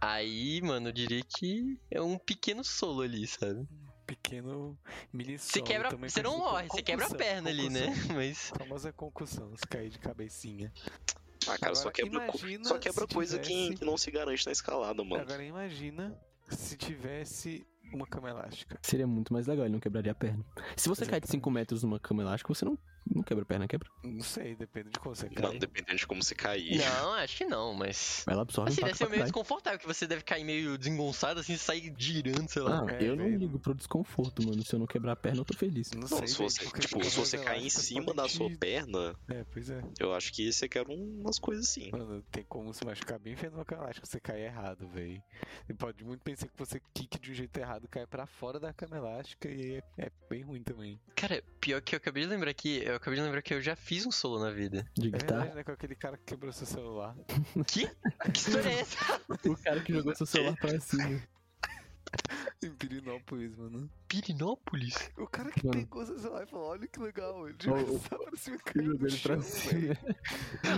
[0.00, 3.66] Aí, mano, eu diria que é um pequeno solo ali, sabe?
[4.06, 4.78] Pequeno
[5.12, 5.90] mini Você quebra.
[5.90, 7.86] Você não morre, você quebra a concussão, perna ali, né?
[7.86, 8.16] concussão.
[8.16, 8.52] Mas.
[8.54, 10.72] A famosa concussão, se cair de cabecinha.
[11.48, 14.10] Ah, cara, só Agora, quebra, co- imagina só quebra coisa que, tivesse- que não se
[14.10, 15.22] garante na escalada, mano.
[15.22, 16.18] Agora imagina
[16.50, 18.78] se tivesse uma cama elástica.
[18.82, 20.44] Seria muito mais legal, ele não quebraria a perna.
[20.76, 22.78] Se você cai de 5 metros numa cama elástica, você não,
[23.14, 23.88] não quebra a perna, quebra.
[24.02, 25.46] Não sei, depende de como você cai.
[25.46, 26.78] Mano, dependendo de como você cair.
[26.78, 28.24] Não, acho que não, mas.
[28.28, 29.24] Ela absorve Assim, um deve ser meio trás.
[29.30, 32.84] desconfortável, que você deve cair meio desengonçado, assim, sair girando, sei lá.
[32.88, 33.38] Ah, É, eu não velho.
[33.38, 34.64] ligo pro desconforto, mano.
[34.64, 35.90] Se eu não quebrar a perna, eu tô feliz.
[35.92, 38.50] Não, Não, sei, se velho, você, porque tipo, se você cair em cima da sua
[38.56, 39.82] perna, É, pois é.
[39.98, 41.90] eu acho que você quer umas coisas assim.
[41.90, 45.22] Mano, tem como se machucar bem feio elástica se você cair errado, velho.
[45.66, 48.72] Você pode muito pensar que você kick de um jeito errado, cai pra fora da
[48.72, 50.98] cama elástica e é, é bem ruim também.
[51.14, 52.78] Cara, pior que eu acabei de lembrar que.
[52.84, 54.86] Eu acabei de lembrar que eu já fiz um solo na vida.
[54.94, 55.38] De É guitarra.
[55.40, 55.64] verdade, né?
[55.64, 57.16] Com aquele cara que quebrou seu celular.
[57.66, 57.86] Que?
[58.32, 59.20] Que história é essa?
[59.46, 61.22] O cara que jogou seu celular pra cima.
[62.62, 63.88] Em Pirinópolis, mano.
[64.08, 65.10] Pirinópolis?
[65.18, 65.78] O cara que Mano.
[65.78, 67.46] pegou seu celular e falou, olha que legal.
[67.48, 69.38] Ele jogou pra cima caiu no chão.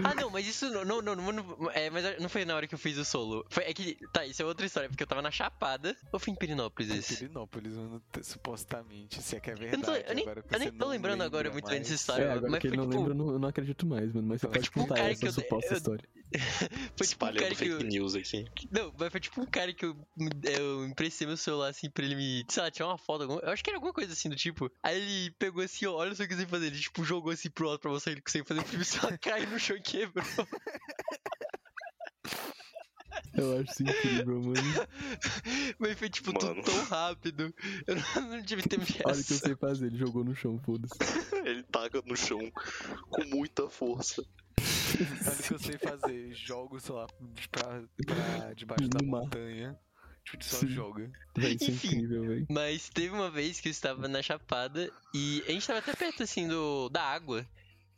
[0.05, 2.75] Ah, não, mas isso não, não, não, não, é, mas não foi na hora que
[2.75, 3.45] eu fiz o solo.
[3.49, 6.33] Foi, é que, tá, isso é outra história, porque eu tava na Chapada, ou foi
[6.33, 7.17] em Pirinópolis esse?
[7.17, 9.83] Pirinópolis, mano, supostamente, se é que é Eu, verdade.
[9.83, 12.33] não tô, eu nem, agora eu nem tô lembrando agora muito bem dessa história, É,
[12.33, 14.27] agora mas que ele foi não tipo, lembra, eu não, eu não acredito mais, mano.
[14.29, 16.09] Mas você Foi pode tipo um contar cara essa que eu- suposta eu- história.
[16.97, 18.45] foi tipo um cara que eu, news aqui.
[18.71, 19.97] Não, mas foi tipo um cara que eu,
[20.45, 22.45] eu emprestei meu celular assim pra ele me.
[22.49, 23.20] Sei lá, tirar uma foto.
[23.25, 24.71] Alguma- Eu acho que era alguma coisa assim do tipo.
[24.83, 26.67] Aí ele pegou assim, ó, olha só o que eu sei fazer.
[26.67, 29.49] Ele tipo jogou assim pro alto pra você, ele conseguiu fazer o filme só cair
[29.49, 30.25] no chão e quebrou.
[33.33, 34.89] Eu acho isso incrível, mano.
[35.79, 36.55] Mas foi tipo Mano.
[36.63, 37.55] tudo tão rápido.
[37.87, 40.35] Eu não, não tive tempo de Olha o que eu sei fazer, ele jogou no
[40.35, 40.95] chão, foda-se.
[41.47, 42.39] Ele taca no chão
[43.09, 44.23] com muita força.
[44.59, 46.35] Olha o que eu sei fazer.
[46.35, 47.07] Jogo, sei lá,
[47.51, 49.23] pra, pra debaixo da No mar.
[49.23, 49.79] montanha.
[50.25, 50.69] Tipo, só Sim.
[50.69, 51.11] joga.
[51.37, 51.89] Vai ser Enfim.
[51.89, 52.47] incrível, velho.
[52.49, 56.23] Mas teve uma vez que eu estava na Chapada e a gente estava até perto
[56.23, 57.47] assim do, da água.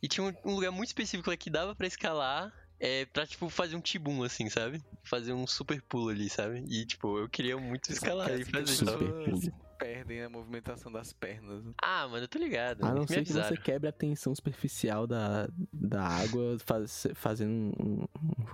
[0.01, 2.51] E tinha um, um lugar muito específico lá que dava pra escalar.
[2.79, 4.83] É, pra, tipo, fazer um tibum, assim, sabe?
[5.03, 6.65] Fazer um super pulo ali, sabe?
[6.67, 8.91] E, tipo, eu queria muito escalar e Parece que as fazer.
[8.91, 9.62] Super pulo.
[9.77, 11.63] Perdem a movimentação das pernas.
[11.81, 12.85] Ah, mano, eu tô ligado.
[12.85, 18.05] A não ser que você quebre a tensão superficial da, da água faz- fazendo um,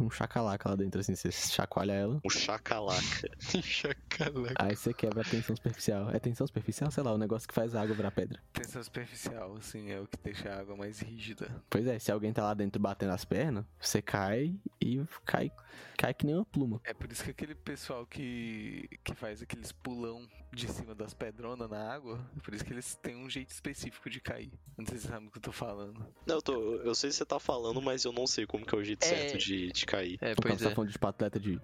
[0.01, 2.99] um, um chacalaca lá dentro, assim, você chacoalha ela, Um chacalaca.
[3.61, 4.55] Chacalaca.
[4.65, 6.09] aí você quebra a tensão superficial.
[6.11, 6.91] É tensão superficial?
[6.91, 8.41] Sei lá, o negócio que faz a água virar pedra.
[8.53, 11.63] Tensão superficial, assim, é o que deixa a água mais rígida.
[11.69, 15.51] Pois é, se alguém tá lá dentro batendo as pernas, você cai e cai,
[15.97, 16.81] cai que nem uma pluma.
[16.83, 21.69] É por isso que aquele pessoal que, que faz aqueles pulão de cima das pedronas
[21.69, 24.51] na água, é por isso que eles têm um jeito específico de cair.
[24.77, 26.05] Não sei se você sabe o que eu tô falando.
[26.25, 28.73] Não, eu, tô, eu sei que você tá falando, mas eu não sei como que
[28.73, 29.07] é o jeito É.
[29.07, 30.17] certo de, de cair.
[30.21, 30.75] É, No caso, pois você tá é.
[30.75, 31.61] falando de tipo, atleta de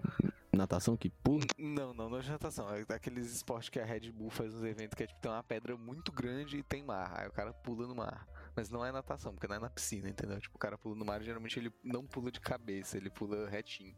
[0.52, 1.44] natação que pula.
[1.58, 2.72] Não, não, não é de natação.
[2.72, 5.42] É daqueles esportes que a Red Bull faz uns eventos que é tipo, tem uma
[5.42, 7.12] pedra muito grande e tem mar.
[7.20, 8.26] Aí o cara pula no mar.
[8.56, 10.40] Mas não é natação, porque não é na piscina, entendeu?
[10.40, 13.94] Tipo, o cara pula no mar, geralmente ele não pula de cabeça, ele pula retinho.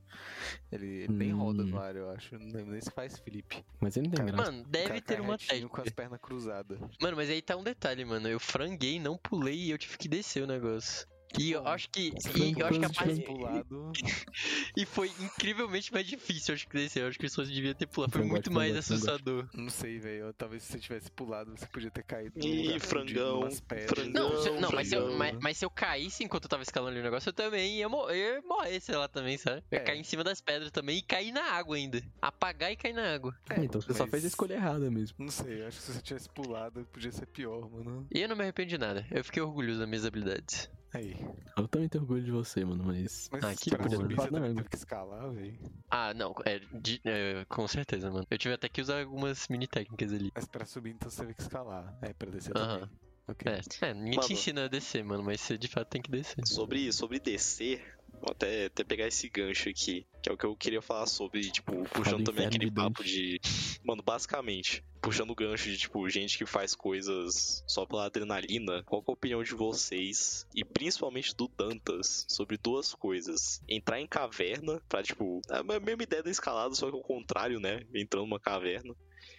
[0.73, 1.67] Ele, ele nem roda Hum.
[1.67, 2.37] no ar, eu acho.
[2.39, 3.65] Não lembro nem se faz flip.
[3.81, 4.51] Mas ele não tem Cara, graça.
[4.53, 5.95] Mano, deve ter uma retinho com as técnica.
[6.03, 6.79] pernas cruzadas.
[7.01, 8.29] Mano, mas aí tá um detalhe, mano.
[8.29, 11.07] Eu franguei, não pulei e eu tive que descer o negócio.
[11.39, 12.13] E eu acho que.
[12.37, 12.99] E eu acho que a parte.
[13.15, 13.93] tivesse pulado,
[14.77, 17.03] E foi incrivelmente mais difícil, eu acho que descer.
[17.03, 18.13] Eu acho que eu só devia ter pulado.
[18.13, 19.05] Foi Frangote, muito mais frangote, frangote.
[19.23, 19.49] assustador.
[19.55, 20.33] não sei, velho.
[20.33, 22.33] Talvez se você tivesse pulado, você podia ter caído.
[22.33, 23.49] fudido, frangão,
[23.87, 24.31] frangão.
[24.31, 26.93] Não, se- não mas, se eu, mas, mas se eu caísse enquanto eu tava escalando
[26.93, 29.63] ali o negócio, eu também ia, mo- eu ia morrer, sei lá, também, sabe?
[29.71, 29.85] Eu ia É.
[29.85, 32.03] cair em cima das pedras também e cair na água ainda.
[32.23, 33.37] Apagar e cair na água.
[33.51, 35.17] É, então você só mas- fez a escolha errada mesmo.
[35.19, 38.07] Não sei, eu acho que se você tivesse pulado, podia ser pior, mano.
[38.15, 39.07] E eu não me arrependo de nada.
[39.11, 40.71] Eu fiquei orgulhoso das minhas habilidades.
[40.95, 41.15] Aí.
[41.57, 43.29] Eu também tenho orgulho de você, mano, mas.
[43.31, 45.59] Mas Ah, que pra subir, você Não, teve que escalar, velho.
[45.91, 48.25] Ah, não, é, de- é, com certeza, mano.
[48.31, 50.31] Eu tive até que usar algumas mini técnicas ali.
[50.35, 51.99] Mas pra subir, então você teve que escalar.
[52.03, 52.81] É, pra descer Aham.
[52.81, 52.91] também.
[53.29, 53.53] Ok.
[53.53, 54.27] É, é, ninguém Mano.
[54.27, 56.47] te ensina a descer, mano, mas você de fato tem que descer.
[56.47, 60.57] Sobre, sobre descer, vou até, até pegar esse gancho aqui, que é o que eu
[60.57, 63.41] queria falar sobre, tipo, puxando também aquele papo de.
[63.85, 69.03] Mano, basicamente, puxando o gancho de, tipo, gente que faz coisas só pela adrenalina, qual
[69.07, 73.63] é a opinião de vocês, e principalmente do Dantas, sobre duas coisas?
[73.69, 77.83] Entrar em caverna, pra, tipo, a mesma ideia da escalada, só que ao contrário, né?
[77.95, 78.95] Entrando numa caverna.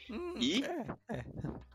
[0.10, 1.26] Hum, E- É, é.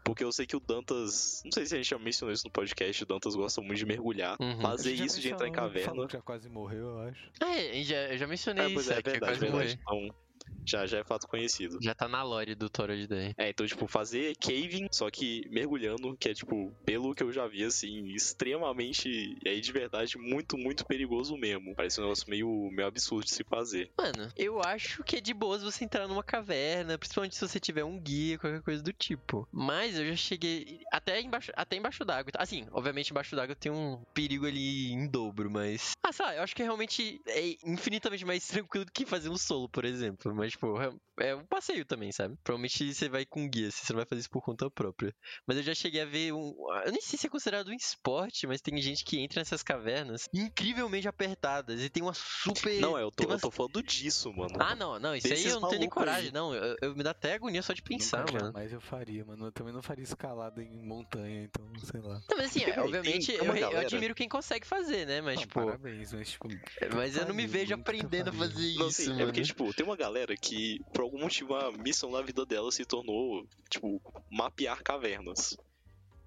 [0.05, 1.41] Porque eu sei que o Dantas.
[1.45, 3.87] Não sei se a gente já mencionou isso no podcast, o Dantas gosta muito de
[3.87, 4.37] mergulhar.
[4.39, 4.61] Uhum.
[4.61, 5.89] Fazer isso de entrar em caverna.
[5.89, 7.31] falou que já quase morreu, eu acho.
[7.41, 9.79] É, eu já, eu já mencionei É, pois isso, é, é, que verdade, quase verdade.
[9.83, 10.07] morri.
[10.07, 10.17] Então,
[10.67, 11.79] já, já é fato conhecido.
[11.81, 13.35] Já tá na lore do Toro de Day.
[13.37, 17.47] É, então, tipo, fazer caving, só que mergulhando, que é, tipo, pelo que eu já
[17.47, 21.75] vi, assim, extremamente, e aí de verdade, muito, muito perigoso mesmo.
[21.75, 23.91] Parece um negócio meio, meio absurdo de se fazer.
[23.99, 27.85] Mano, eu acho que é de boas você entrar numa caverna, principalmente se você tiver
[27.85, 29.47] um guia, qualquer coisa do tipo.
[29.53, 32.33] Mas eu já cheguei até embaixo, até embaixo d'água.
[32.39, 35.93] Assim, obviamente embaixo d'água tem um perigo ali em dobro, mas.
[36.03, 39.37] Ah, sei lá, eu acho que realmente é infinitamente mais tranquilo do que fazer um
[39.37, 40.34] solo, por exemplo.
[40.35, 40.93] Mas, tipo, é-
[41.29, 42.37] é um passeio também, sabe?
[42.43, 45.15] Provavelmente você vai com guia, você não vai fazer isso por conta própria.
[45.47, 46.55] Mas eu já cheguei a ver um.
[46.85, 50.29] Eu nem sei se é considerado um esporte, mas tem gente que entra nessas cavernas
[50.33, 52.81] incrivelmente apertadas e tem uma super.
[52.81, 54.57] Não, eu tô, eu tô falando disso, mano.
[54.59, 56.09] ah, não, não, isso aí Desses eu não tenho nem malucos aí.
[56.09, 56.55] coragem, não.
[56.55, 58.47] Eu, eu- me dá até agonia só de pensar, Nunca mano.
[58.47, 59.47] Jamais eu faria, mano.
[59.47, 62.21] Eu também não faria escalada em montanha, então, sei lá.
[62.29, 65.21] Não, mas assim, é, obviamente, tem eu, eu admiro quem consegue fazer, né?
[65.21, 66.49] Mas, Não, tipo, parabéns, mas tipo.
[66.95, 69.27] mas eu não me vejo aprendendo a fazer Não, isso, assim, é mano.
[69.27, 72.85] porque, tipo, tem uma galera que, por algum motivo, a missão da vida dela se
[72.85, 75.57] tornou, tipo, mapear cavernas.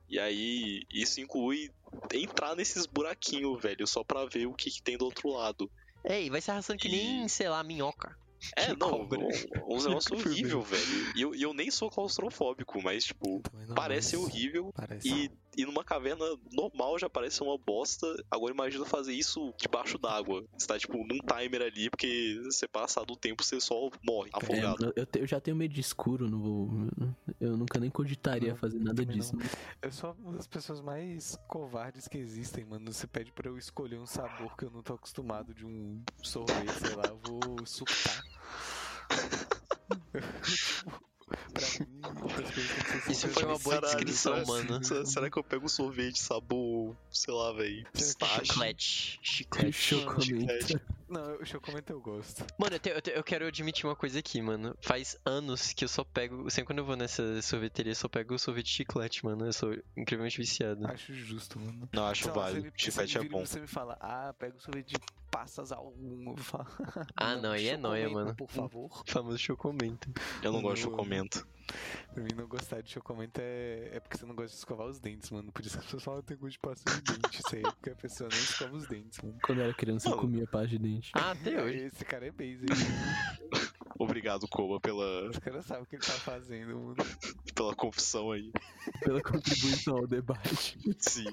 [0.09, 1.69] E aí, isso inclui
[2.13, 5.69] entrar nesses buraquinhos, velho, só pra ver o que, que tem do outro lado.
[6.05, 8.15] Ei, vai se arrastando que nem, sei lá, minhoca.
[8.55, 9.19] É, Que não, cobra.
[9.19, 11.11] um, um negócio horrível, velho.
[11.15, 14.71] E eu, eu nem sou claustrofóbico, mas, tipo, não, parece mas horrível.
[14.75, 15.09] Parece.
[15.09, 18.05] E, e numa caverna normal já parece uma bosta.
[18.29, 20.45] Agora imagina fazer isso debaixo d'água.
[20.57, 24.37] Você tá, tipo, num timer ali, porque você passar do tempo, você só morre, É,
[24.37, 24.79] afogado.
[24.79, 26.69] mano, eu, te- eu já tenho medo de escuro, não vou.
[27.41, 29.33] Eu nunca nem cogitaria Não, fazer nada disso.
[29.81, 32.93] Eu sou uma das pessoas mais covardes que existem, mano.
[32.93, 36.71] Você pede pra eu escolher um sabor que eu não tô acostumado de um sorvete,
[36.85, 38.23] sei lá, eu vou sucar.
[40.43, 40.91] Tipo,
[41.53, 41.96] pra mim,
[43.09, 44.83] Isso foi uma boa Caralho, descrição, será- mano.
[45.07, 48.45] Será, que eu pego um sorvete sabor, sei lá, velho, pistache?
[48.45, 49.19] Chiclete.
[49.21, 49.71] Chiclete.
[49.73, 50.81] Chocomento.
[51.09, 52.45] Não, o chocomento eu gosto.
[52.57, 54.75] Mano, eu, te- eu te- eu quero admitir uma coisa aqui, mano.
[54.81, 56.49] Faz anos que eu só pego.
[56.49, 59.45] Sempre quando eu vou nessa sorveteria, eu só pego o sorvete de chiclete, mano.
[59.45, 60.85] Eu sou incrivelmente viciado.
[60.87, 61.87] Acho justo, mano.
[61.93, 62.65] Não, acho lá, válido.
[62.65, 63.45] me- Chiclete você é bom.
[63.45, 64.97] Você me fala, ah, pega o sorvete de
[65.37, 66.31] passas alguma.
[66.31, 66.67] Eu vou falar,
[67.15, 68.35] Ah, não, aí é nóia, chocomento, mano.
[68.35, 68.87] Por favor.
[69.07, 70.11] O famoso chocomento.
[70.41, 71.47] Eu não gosto de chocomento.
[72.13, 74.99] Pra mim, não gostar de chocomento é, é porque você não gosta de escovar os
[74.99, 75.51] dentes, mano.
[75.51, 77.39] Por isso que as pessoas falam que tem gosto de pasta de dente.
[77.45, 79.37] Isso aí é porque a pessoa não escova os dentes, mano.
[79.43, 81.11] Quando eu era criança, eu comia pasta de dente.
[81.13, 81.77] Ah, até hoje.
[81.83, 82.65] Esse cara é base,
[83.99, 86.95] Obrigado, Koba, pela, Os caras sabem o que ele tá fazendo, mano.
[87.53, 88.51] pela confissão aí.
[89.01, 90.77] Pela contribuição ao debate.
[90.99, 91.25] Sim.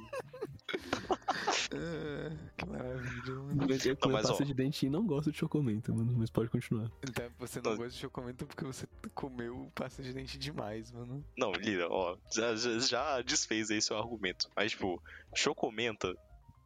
[1.72, 3.72] Ah, que maravilha, mano.
[3.84, 4.46] Eu comia mas, pasta ó.
[4.46, 6.14] de dente e não gosto de chocomento, mano.
[6.16, 6.90] Mas pode continuar.
[7.02, 7.76] Então você não Tá.
[7.76, 11.24] gosta de chocomento porque você comeu pasta de dente demais, mano.
[11.36, 14.48] Não, Lira, ó, já, já, já desfez aí seu argumento.
[14.56, 15.02] Mas, tipo,
[15.34, 16.14] chocomenta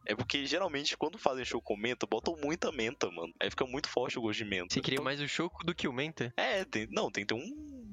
[0.05, 3.31] é porque geralmente quando fazem chocomenta, botam muita menta, mano.
[3.39, 4.73] Aí fica muito forte o gosto de menta.
[4.73, 6.33] Você queria mais o choco do que o menta?
[6.37, 7.88] É, tem, não, tem que ter um.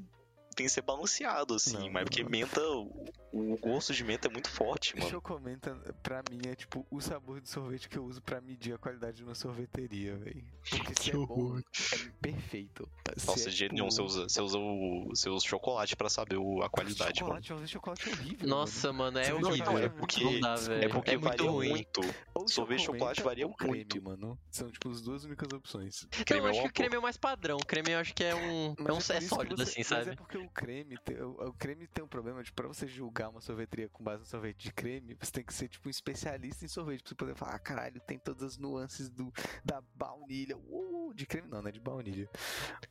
[0.56, 2.30] Tem que ser balanceado, assim, Não, mas porque não.
[2.30, 5.10] menta, o, o gosto de menta é muito forte, mano.
[5.10, 8.78] Chocomenta, pra mim, é tipo o sabor de sorvete que eu uso pra medir a
[8.78, 10.42] qualidade de uma sorveteria, velho.
[10.70, 11.62] Porque se Que é bom, horror.
[11.92, 12.88] é perfeito.
[13.18, 16.36] Se Nossa, é, de jeito nenhum, você usa, você usa o seu chocolate pra saber
[16.38, 17.42] o- a qualidade, mano.
[17.42, 18.48] chocolate, chocolate, chocolate é horrível.
[18.48, 19.66] Nossa, mano, é horrível.
[19.66, 20.84] não, é é porque, Não dá, velho.
[20.84, 21.68] é porque É muito varia ruim.
[21.68, 22.00] muito.
[22.00, 22.14] mano.
[22.34, 24.02] Ou sorvete de chocolate varia ou creme, muito.
[24.02, 24.38] mano.
[24.50, 26.06] São, tipo, as duas únicas opções.
[26.24, 27.56] Creme eu é acho que uma o creme é o mais padrão.
[27.58, 28.74] O creme eu acho que é um.
[28.78, 30.10] Mas É, um, é que sólido, você- assim, Mas sabe?
[30.10, 33.88] é porque o creme, o, creme tem um problema de pra você julgar uma sorveteria
[33.88, 37.02] com base no sorvete de creme, você tem que ser tipo um especialista em sorvete
[37.02, 39.32] pra você poder falar, ah, caralho, tem todas as nuances do,
[39.64, 40.56] da baunilha.
[40.56, 42.28] Uh, de creme não, não é de baunilha.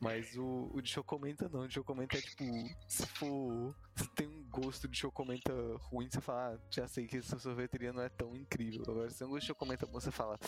[0.00, 2.44] Mas o, o de chocomenta não, o de chocomenta é tipo,
[2.88, 3.74] se for.
[4.14, 8.02] Tem um gosto de chocomenta ruim, você fala, ah, já sei que essa sorveteria não
[8.02, 8.82] é tão incrível.
[8.88, 10.38] Agora, se tem um gosto de chocomenta bom, você fala,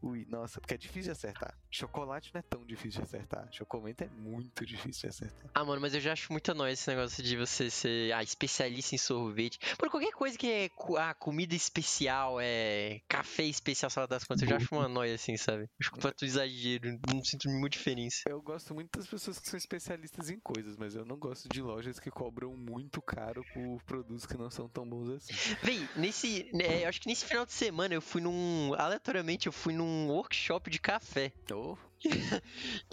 [0.00, 1.54] ui, nossa, porque é difícil de acertar.
[1.70, 3.48] Chocolate não é tão difícil de acertar.
[3.52, 5.50] Chocomenta é muito difícil de acertar.
[5.54, 8.94] Ah, mano, mas eu já acho muito nóis esse negócio de você ser ah, especialista
[8.94, 9.58] em sorvete.
[9.76, 14.48] Por qualquer coisa que é ah, comida especial, é café especial, lá das contas, eu
[14.48, 15.68] já acho uma noia assim, sabe?
[15.78, 18.22] Acho completo exagero, não sinto nenhuma diferença.
[18.28, 21.60] Eu gosto muito das pessoas que são especialistas em coisas, mas eu não gosto de
[21.60, 25.32] lojas que cobram muito caro por produtos que não são tão bons assim.
[25.62, 26.48] Véi, nesse.
[26.52, 28.74] né, eu acho que nesse final de semana eu fui num.
[28.76, 31.32] Aleatoriamente, eu fui num workshop de café.
[31.52, 31.76] Oh,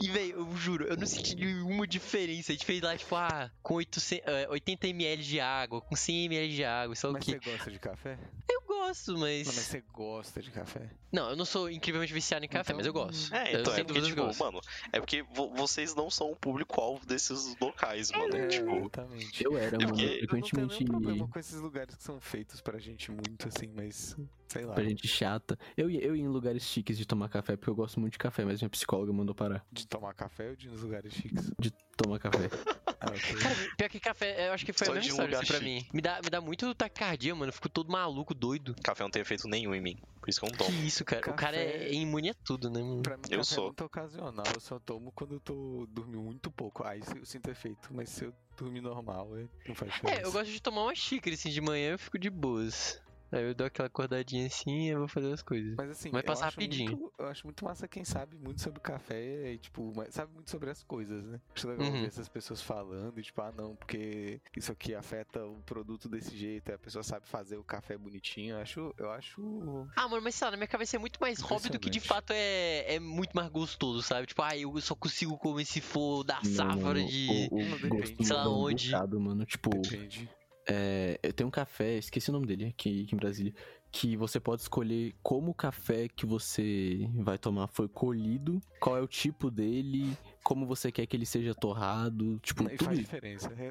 [0.01, 2.51] E, velho, eu juro, eu não senti nenhuma diferença.
[2.51, 6.63] A gente fez lá, tipo, ah, com 800, eh, 80ml de água, com 100ml de
[6.63, 7.31] água, sei lá o mas que.
[7.31, 8.19] você gosta de café?
[8.49, 9.47] Eu gosto, mas.
[9.47, 10.89] Não, mas você gosta de café?
[11.11, 13.33] Não, eu não sou incrivelmente viciado em café, Então- mas eu gosto.
[13.33, 14.39] É, Eu então, é sem porque, tipo, gosto.
[14.43, 14.61] mano,
[14.93, 18.35] é porque vo- vocês não são o público-alvo desses locais, mano.
[18.35, 19.43] É, Tipo, exatamente.
[19.43, 19.99] Eu era, É mano.
[19.99, 23.71] Eu não tenho nenhum problema com esses lugares que são feitos pra gente muito assim,
[23.75, 24.15] mas
[24.49, 24.73] sei lá.
[24.73, 25.57] Pra gente chata.
[25.77, 28.19] Eu ia, eu ia em lugares chiques de tomar café, porque eu gosto muito de
[28.19, 31.51] café, mas minha psicóloga mandou parar De tomar café ou de ir nos lugares chiques?
[31.59, 32.49] de tomar café.
[33.01, 33.05] Ah.
[33.11, 35.59] Cara, pior que café, eu acho que foi Só a mesma um história assim, pra
[35.61, 35.85] mim.
[35.93, 37.47] Me dá, me dá muito taquicardia, mano.
[37.47, 38.75] Eu fico todo maluco, doido.
[38.83, 39.97] café não tem efeito nenhum em mim.
[40.19, 40.83] Por isso que eu não Que tomo.
[40.85, 41.31] isso, cara.
[41.31, 43.01] O cara é Café- imune a tudo, né, mano?
[43.01, 43.63] Pra mim, Eu café sou.
[43.63, 44.45] é muito ocasional.
[44.53, 46.83] Eu só tomo quando eu tô dormindo muito pouco.
[46.85, 47.87] Aí eu sinto efeito.
[47.93, 50.19] Mas se eu dormir normal, é- não faz diferença.
[50.21, 53.01] É, eu gosto de tomar uma xícara assim de manhã, eu fico de boas.
[53.31, 55.75] Aí eu dou aquela acordadinha assim e eu vou fazer as coisas.
[55.77, 56.91] Mas assim, Vai eu passar acho rapidinho.
[56.91, 60.69] muito- eu acho muito massa quem sabe muito sobre café e, tipo, sabe muito sobre
[60.69, 61.39] as coisas, né?
[61.55, 62.01] Acho legal Uhum.
[62.01, 66.35] ver essas pessoas falando e, tipo, ah, não, porque isso aqui afeta o produto desse
[66.35, 68.55] jeito, aí a pessoa sabe fazer o café bonitinho.
[68.55, 68.93] Eu acho.
[68.97, 69.87] Eu acho.
[69.95, 71.99] Ah, mano, mas sei lá, na minha cabeça é muito mais hobby do que de
[71.99, 74.27] fato é, é muito mais gostoso, sabe?
[74.27, 77.49] Tipo, ah, eu só consigo comer se for da Não, safra mano, de.
[77.51, 78.25] O, o Não.
[78.25, 78.91] Sei lá onde.
[79.19, 79.45] mano.
[79.45, 80.29] Tipo, Depende.
[80.71, 83.53] É, tenho um café, esqueci o nome dele aqui, aqui em Brasília,
[83.91, 89.01] que você pode escolher como o café que você vai tomar foi colhido, qual é
[89.01, 93.51] o tipo dele, como você quer que ele seja torrado, tipo, E tudo faz diferença.
[93.57, 93.69] é.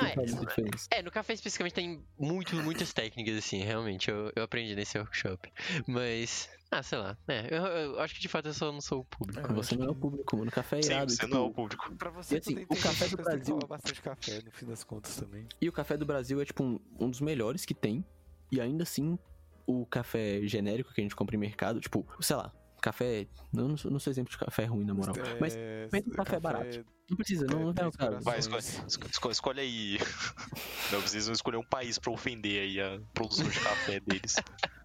[0.00, 0.14] Ah, é.
[0.14, 0.88] faz diferença.
[0.90, 4.10] É, no café especificamente tem muito, muitas técnicas, assim, realmente.
[4.10, 5.52] Eu, eu aprendi nesse workshop.
[5.86, 6.48] Mas.
[6.70, 7.16] Ah, sei lá.
[7.28, 9.40] É, eu, eu acho que de fato eu só não sou o público.
[9.50, 10.50] É, Você não é o público, mano.
[10.50, 11.10] Café é Sim, irado.
[11.12, 11.94] você tipo, não é o público.
[11.96, 15.16] Pra você E assim, o café do Brasil- tomar bastante café, no fim das contas
[15.16, 15.46] também.
[15.60, 18.04] E o café do Brasil é, tipo, um, um dos melhores que tem.
[18.50, 19.18] E ainda assim,
[19.66, 22.52] o café genérico que a gente compra em mercado, tipo, sei lá,
[22.86, 23.26] café.
[23.54, 25.14] Eu não sou, não sou exemplo de café ruim, na moral.
[25.40, 26.84] Mas É, mas o café é barato.
[27.10, 28.20] não precisa, não, não é o caso.
[28.20, 29.98] Vai, escolhe, esco- esco- escolhe aí.
[30.92, 34.36] Não, precisam escolher um país pra ofender aí a produção de café deles.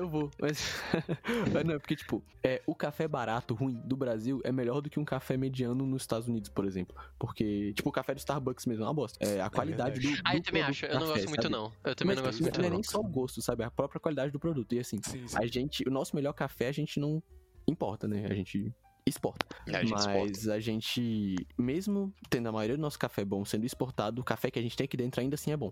[0.00, 0.80] Eu vou, mas.
[1.52, 4.88] mas não, é porque, tipo, é, o café barato, ruim, do Brasil é melhor do
[4.88, 6.94] que um café mediano nos Estados Unidos, por exemplo.
[7.18, 9.18] Porque, tipo, o café do Starbucks mesmo é uma bosta.
[9.20, 10.22] É a qualidade do, verdade.
[10.22, 10.28] do.
[10.28, 10.86] Ah, eu também produto acho.
[10.86, 11.52] Eu não café, gosto muito, sabe?
[11.52, 11.72] não.
[11.82, 12.70] Eu também Mas não gosto não muito, é não.
[12.70, 13.64] nem só o gosto, sabe?
[13.64, 14.72] É a própria qualidade do produto.
[14.76, 15.36] E assim, Sim, sim.
[15.36, 17.20] a gente, o nosso melhor café, a gente não
[17.66, 18.26] importa, né?
[18.28, 18.72] A gente
[19.06, 19.44] exporta.
[19.66, 20.54] É, a gente Mas exporta.
[20.54, 24.58] a gente, mesmo tendo a maioria do nosso café bom sendo exportado, o café que
[24.58, 25.70] a gente tem aqui dentro ainda assim é bom.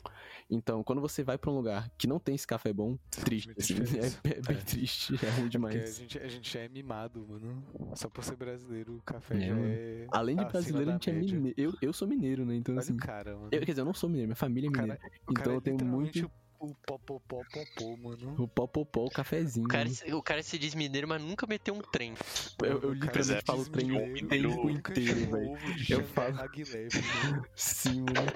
[0.50, 3.60] Então, quando você vai pra um lugar que não tem esse café bom, triste, Muita
[3.62, 4.18] assim, diferença.
[4.24, 4.60] é, é bem É.
[4.60, 5.98] triste, é ruim Porque a demais.
[5.98, 7.62] gente, a gente é mimado, mano.
[7.94, 10.06] Só por ser brasileiro, o café É, já é.
[10.10, 11.54] Além de brasileiro, a gente é mineiro.
[11.56, 12.56] Eu, eu sou mineiro, né?
[12.56, 12.94] Então, Olha assim.
[12.94, 13.48] o cara, mano.
[13.52, 14.98] Eu, quer dizer, eu não sou mineiro, minha família é mineira.
[15.30, 16.28] Então é eu tenho muito.
[16.60, 18.34] O popopó popô, mano.
[18.42, 19.66] O pó, pó, pó, o cafezinho.
[19.66, 22.14] O cara, se- o cara se diz mineiro, mas nunca meteu um trem.
[22.62, 23.94] Eu, eu literalmente é falo trem o
[24.28, 25.58] tempo inteiro, velho.
[25.88, 26.90] Eu falo- Maglev,
[27.24, 27.46] mano.
[27.54, 28.32] Sim, mano.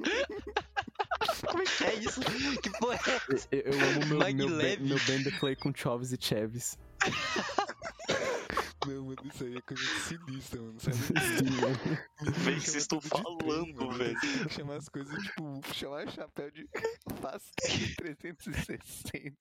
[1.48, 2.20] Como é que é isso?
[2.60, 3.48] Que porra é essa?
[3.52, 6.76] Eu, eu amo meu, meu, ben- meu Bender Clay com Choves e Cheves.
[8.86, 10.78] Não, mano, isso aí é coisa de sinistra, mano.
[10.80, 10.96] Sabe?
[12.26, 14.18] Sim, Véi, chama vocês estão falando, velho.
[14.20, 16.68] Que chamar as coisas, tipo, chamar chapéu de
[17.20, 19.36] pastel 360.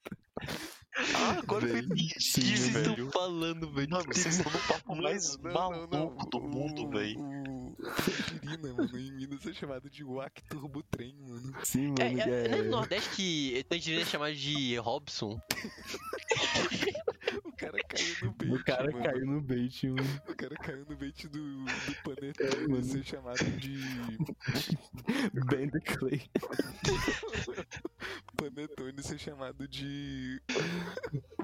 [1.16, 1.84] Ah, agora eu Véi.
[1.84, 2.92] entendi, O que vocês velho.
[2.92, 3.90] estão falando, velho?
[3.92, 7.20] Mano, vocês estão no papo mais Não, não, não, maluco do o- mundo, velho.
[7.20, 11.54] O Tangerina, mano, em Minas é chamado de Wack Turbo Trem, mano.
[11.64, 12.00] Sim, mano.
[12.00, 15.40] É, é, não é é- no Nordeste que Tangerina é chamado de Robson?
[17.44, 19.04] O cara caiu no bait, O cara mano.
[19.06, 20.22] caiu no bait, mano.
[20.30, 22.84] O cara caiu no bait do, do É, Panetone mano.
[22.84, 23.78] ser chamado de
[25.50, 26.22] Bender Clay.
[28.38, 30.42] Panetone ser chamado de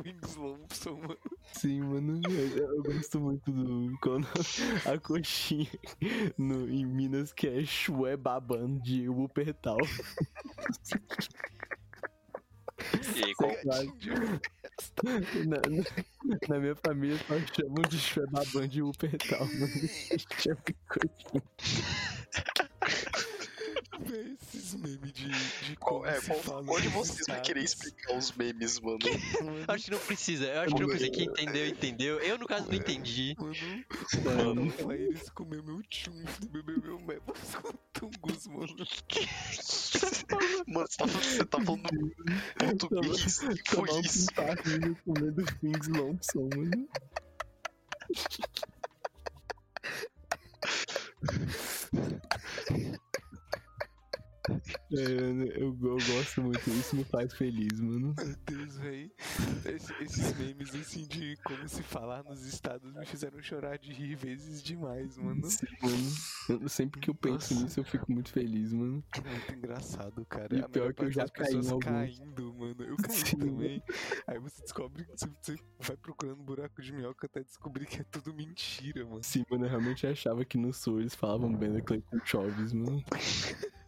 [0.03, 1.17] Wings Lompson, mano.
[1.53, 2.21] Sim, mano.
[2.29, 3.97] Eu, eu gosto muito do.
[4.01, 4.27] Quando
[4.85, 5.67] a coxinha
[6.37, 9.77] no, em Minas que é Chue Baban de Wuppertal.
[13.15, 13.51] E aí, qual,
[15.45, 15.83] Na, na-
[16.49, 19.89] na minha família só chamam de Chue Baban de Wuppertal, mano.
[20.39, 21.43] Chama coxinha.
[23.99, 27.27] Véi, esses memes de, de qual, como é, se qual, fala qual de nos vocês
[27.27, 28.99] vai querer explicar os memes, mano?
[29.43, 31.11] Mano, Acho que não precisa, eu acho que não precisa.
[31.11, 32.19] Quem entendeu, entendeu.
[32.19, 33.35] Eu, no caso, não entendi.
[33.37, 33.53] Mano,
[34.55, 34.73] Mano.
[34.79, 38.75] ela eles comeu meu tchum, bebeu meu mebos com tungus, mano.
[40.67, 41.83] Mano, você tá, você tá falando
[42.57, 43.41] português?
[43.43, 44.27] O que foi isso?
[44.27, 46.87] pintaço comendo Wings Lompson, mano.
[54.93, 58.13] É, eu, eu gosto muito, isso me faz feliz, mano.
[58.17, 59.11] Meu Deus, véi.
[59.65, 64.15] Esse- esses memes assim de como se falar nos estados me fizeram chorar de rir
[64.15, 65.49] vezes demais, mano.
[65.49, 66.61] Sim, mano.
[66.63, 67.63] Eu- sempre que eu penso Nossa.
[67.65, 69.01] nisso, eu fico muito feliz, mano.
[69.25, 70.55] Muito engraçado, cara.
[70.55, 71.85] E A pior melhor que eu já caí em pessoas alguns.
[71.85, 72.83] caindo, mano.
[72.83, 73.37] Eu caí Sim.
[73.37, 73.83] também.
[74.27, 75.11] Aí você descobre que
[75.41, 79.23] você, vai procurando buraco de minhoca até descobrir que é tudo mentira, mano.
[79.23, 82.73] Sim, mano, eu realmente achava que no sul eles falavam bem da Clay com Choves,
[82.73, 83.01] mano.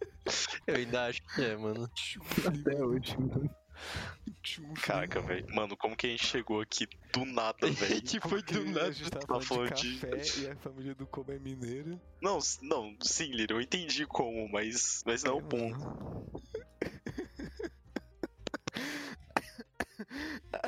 [0.67, 1.89] Eu ainda acho que é, mano.
[2.45, 3.49] Até hoje, mano.
[4.81, 5.45] Caraca, velho.
[5.53, 8.01] Mano, como que a gente chegou aqui do nada, velho?
[8.01, 8.91] tipo, Porque foi do A nada.
[8.91, 11.99] gente tava Tá falando de falando de- café e a família do Como é mineira.
[12.21, 15.79] Não, não, sim, Lira, eu entendi como, mas, mas não é o ponto.
[15.79, 16.23] mano.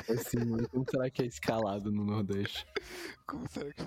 [0.08, 2.66] Assim, mano, como será que é escalado no Nordeste?
[3.26, 3.84] Como será que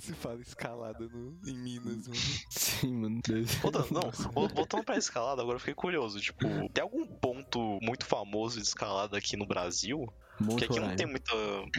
[0.00, 2.20] se fala escalada no, em Minas, mano?
[2.50, 3.20] Sim, mano.
[3.26, 3.54] Deus.
[3.56, 4.10] Voltando, não,
[4.54, 6.20] voltando pra escalada, agora eu fiquei curioso.
[6.20, 10.06] Tipo, tem algum ponto muito famoso de escalada aqui no Brasil?
[10.38, 11.32] Porque Monte aqui não tem muita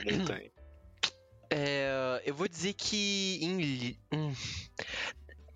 [0.06, 0.52] montanha.
[1.50, 3.98] É, eu vou dizer que em.
[4.14, 4.34] Hum.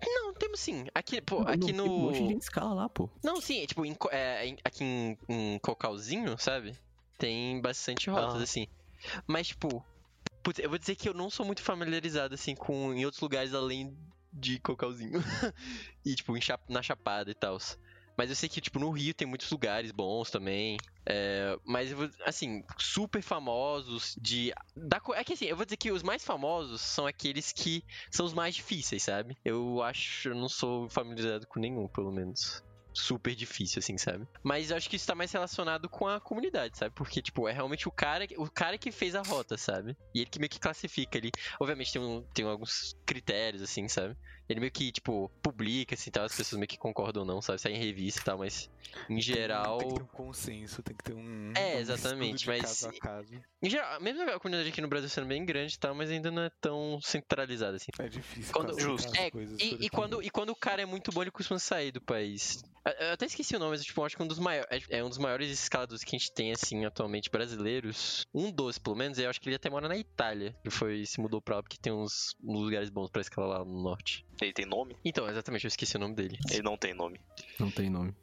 [0.06, 0.84] Não, temos sim.
[0.94, 2.28] Aqui, pô, Não, aqui tem Um monte de no.
[2.28, 3.10] gente escala lá, pô.
[3.22, 6.72] Não, sim, é, tipo, em é, em- aqui em, em Cocalzinho, sabe?
[7.18, 8.44] Tem bastante rotas, Ah.
[8.44, 8.66] assim.
[9.26, 9.84] Mas, tipo,
[10.42, 13.52] putz, eu vou dizer que eu não sou muito familiarizado, assim, com em outros lugares
[13.52, 13.96] além
[14.32, 15.20] de Cocalzinho.
[16.04, 16.32] e, tipo,
[16.68, 17.58] na Chapada e tal.
[18.16, 20.76] Mas eu sei que, tipo, no Rio tem muitos lugares bons também.
[21.06, 21.90] É, mas,
[22.26, 24.52] assim, super famosos de...
[24.76, 28.26] Da, é que, assim, eu vou dizer que os mais famosos são aqueles que são
[28.26, 29.36] os mais difíceis, sabe?
[29.44, 30.30] Eu acho...
[30.30, 32.62] Eu não sou familiarizado com nenhum, pelo menos
[32.98, 34.26] super difícil, assim, sabe?
[34.42, 36.94] Mas eu acho que isso tá mais relacionado com a comunidade, sabe?
[36.94, 39.96] Porque, tipo, é realmente o cara, o cara que fez a rota, sabe?
[40.14, 41.30] E ele que meio que classifica ali.
[41.60, 44.16] Obviamente tem, um, tem alguns critérios, assim, sabe?
[44.48, 47.60] Ele meio que, tipo, publica, assim, tal, as pessoas meio que concordam ou não, sabe?
[47.60, 48.70] Sai em revista e tal, mas
[49.08, 49.78] em geral.
[49.78, 51.52] Tem que ter um consenso, tem que ter um.
[51.54, 53.40] É, um exatamente, de mas- Caso a caso.
[53.62, 56.30] Em geral, mesmo a comunidade aqui no Brasil sendo bem grande e tal, mas ainda
[56.30, 57.90] não é tão centralizada, assim.
[57.98, 59.12] É difícil Quando- Justo.
[59.16, 59.30] É,
[59.60, 62.62] E, e quando, e quando o cara é muito bom, ele costuma sair do país.
[63.00, 64.86] Eu- até esqueci o nome, mas tipo, acho que um dos maiores.
[64.88, 68.24] É um dos maiores escaladores que a gente tem, assim, atualmente, brasileiros.
[68.32, 70.54] Um dos, pelo menos, eu acho que ele até mora na Itália.
[70.64, 73.64] Ele foi, se mudou pra lá porque tem uns, uns lugares bons pra escalar lá
[73.64, 74.24] no norte.
[74.40, 74.96] Ele tem nome?
[75.04, 76.38] Então, exatamente, eu esqueci o nome dele.
[76.50, 77.20] Ele não tem nome.
[77.58, 78.14] Não tem nome.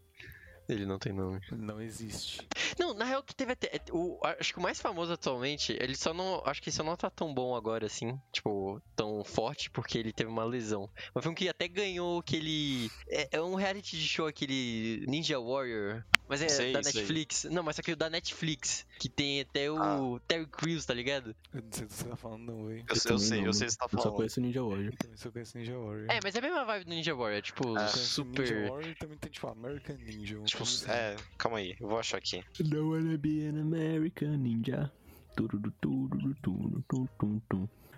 [0.67, 1.39] Ele não tem nome.
[1.51, 2.47] Não existe.
[2.79, 3.79] Não, na real que teve até.
[3.91, 6.41] O, acho que o mais famoso atualmente, ele só não.
[6.45, 8.19] Acho que ele só não tá tão bom agora assim.
[8.31, 10.89] Tipo, tão forte, porque ele teve uma lesão.
[11.13, 12.89] Mas foi um que até ganhou aquele.
[13.07, 16.03] É, é um reality de show, aquele Ninja Warrior.
[16.27, 16.93] Mas é Sei, da sei.
[17.01, 17.43] Netflix.
[17.43, 18.83] Não, mas só que o da Netflix.
[18.97, 19.77] Que tem até o
[20.15, 20.21] Ah.
[20.27, 21.35] Terry Crews, tá ligado?
[21.53, 22.79] Eu não sei do que você tá falando, não, velho.
[22.89, 24.15] Eu, eu também sei, não, eu sei o que você tá Eu só falando.
[24.15, 24.85] conheço Ninja Warrior.
[24.91, 26.05] Eu também só conheço Ninja Warrior.
[26.09, 27.41] É, mas é a mesma vibe do Ninja Warrior.
[27.43, 27.69] Tipo, É.
[27.69, 28.41] Eu conheço super.
[28.55, 30.39] Ninja Warrior também tem, tipo, American Ninja.
[30.55, 30.89] Tipo, assim.
[30.89, 32.43] é, calma aí, eu vou achar aqui.
[32.59, 34.91] Don't wanna be an American ninja.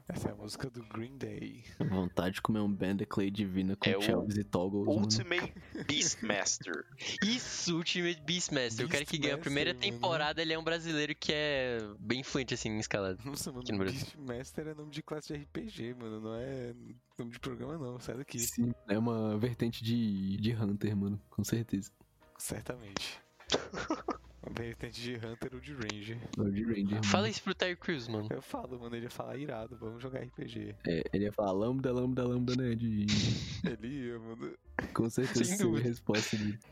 [0.10, 1.64] Essa é a música do Green Day.
[1.90, 5.02] Vontade de comer um Bandeclay divina com É o Shelves e Toggles, mano.
[5.02, 5.54] Ultimate
[5.86, 6.86] Beastmaster.
[7.22, 8.86] Isso, Ultimate Beastmaster.
[8.86, 12.24] o cara que ganha a primeira Beastmaster, temporada, ele é um brasileiro que é bem
[12.24, 13.20] fluente, assim, em escalada.
[13.24, 13.86] Nossa, mano, no.
[13.86, 16.22] Beastmaster é nome de classe de RPG, mano.
[16.22, 16.74] Não é
[17.20, 18.00] nome de programa, não.
[18.00, 18.40] Sai daqui.
[18.40, 21.92] Sim, é uma vertente de, de Hunter, mano, com certeza.
[22.38, 23.20] Certamente.
[24.44, 26.18] Uma vertente de Hunter ou de Ranger.
[26.38, 26.92] É o de Ranger.
[26.92, 27.04] mano.
[27.04, 28.30] Fala isso pro Terry Crews, mano.
[28.32, 30.76] Eu falo, mano, ele ia falar irado, vamos jogar RPG.
[30.88, 32.74] É, ele ia falar lambda, lambda, lambda, né?
[32.74, 33.06] De...
[33.68, 34.54] Ele ia, mano.
[34.94, 36.58] Com certeza seria a resposta dele.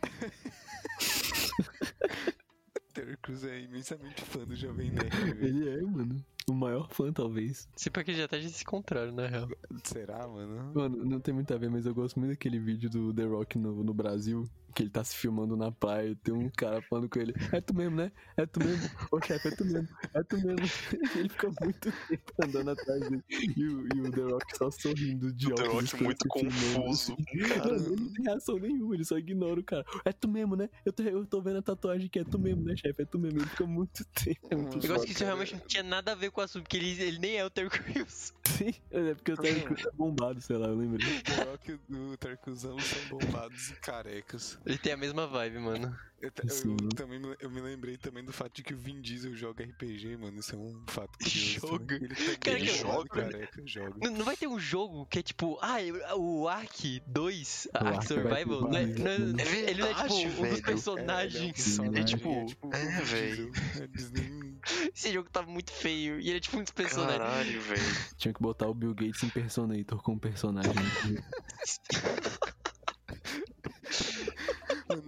[2.94, 5.46] Terry Crews é imensamente fã do Jovem Nerd, velho.
[5.46, 6.24] Ele é, mano.
[6.48, 7.68] O maior fã, talvez.
[7.76, 9.50] Se porque já até já se encontraram, na real.
[9.84, 10.72] Será, mano?
[10.74, 13.58] Mano, não tem muito a ver, mas eu gosto muito daquele vídeo do The Rock
[13.58, 17.08] no, no Brasil, que ele tá se filmando na praia e tem um cara falando
[17.08, 18.12] com ele, é tu mesmo, né?
[18.36, 18.90] É tu mesmo?
[19.10, 20.56] Ô chefe, é tu mesmo, é tu mesmo.
[21.16, 23.24] ele fica muito tempo andando atrás dele.
[23.30, 27.16] E o, e o The Rock só sorrindo de O The óculos Rock muito confuso.
[27.56, 29.86] Cara, ele não tem reação nenhuma, ele só ignora o cara.
[30.04, 30.70] É tu mesmo, né?
[30.86, 33.02] Eu tô, eu tô vendo a tatuagem que é tu mesmo, né, chefe?
[33.02, 33.40] É tu mesmo.
[33.40, 34.48] Ele fica muito tempo.
[34.50, 36.64] É muito Eu gosto que isso realmente não tinha nada a ver com o assunto,
[36.64, 38.34] porque ele, ele nem é o Terry Crews.
[38.46, 41.18] Sim, é porque o Terry Crews é bombado, sei lá, eu lembrei.
[41.18, 42.76] O The Rock e o Terry Crews são
[43.10, 44.60] bombados e carecas.
[44.66, 45.96] Ele tem a mesma vibe, mano.
[46.22, 49.36] Eu, eu também me, eu me lembrei também do fato de que o Vin Diesel
[49.36, 50.40] joga RPG, mano.
[50.40, 51.60] Isso é um fato curioso.
[51.60, 51.78] Joga?
[52.00, 52.04] também.
[52.06, 53.10] Ele também Cara, é que- bombado e joga?
[53.32, 53.96] careca, joga.
[54.02, 55.76] Não, não vai ter um jogo que é tipo, ah,
[56.16, 58.86] o Ark 2, O Ark Ark Survival, ter não é,
[59.20, 59.44] não é-.
[59.44, 60.46] É ele não é tipo um dos velho.
[60.46, 61.52] É, ele é um personagens.
[61.54, 63.52] personagem, É, tipo, é tipo é, velho.
[64.96, 66.20] Esse jogo tá muito feio.
[66.20, 67.20] E ele é tipo um dos personagens.
[67.20, 67.82] Caralho, velho.
[68.18, 70.72] Tinha que botar o Bill Gates Impersonator como personagem.
[74.88, 75.04] Mano,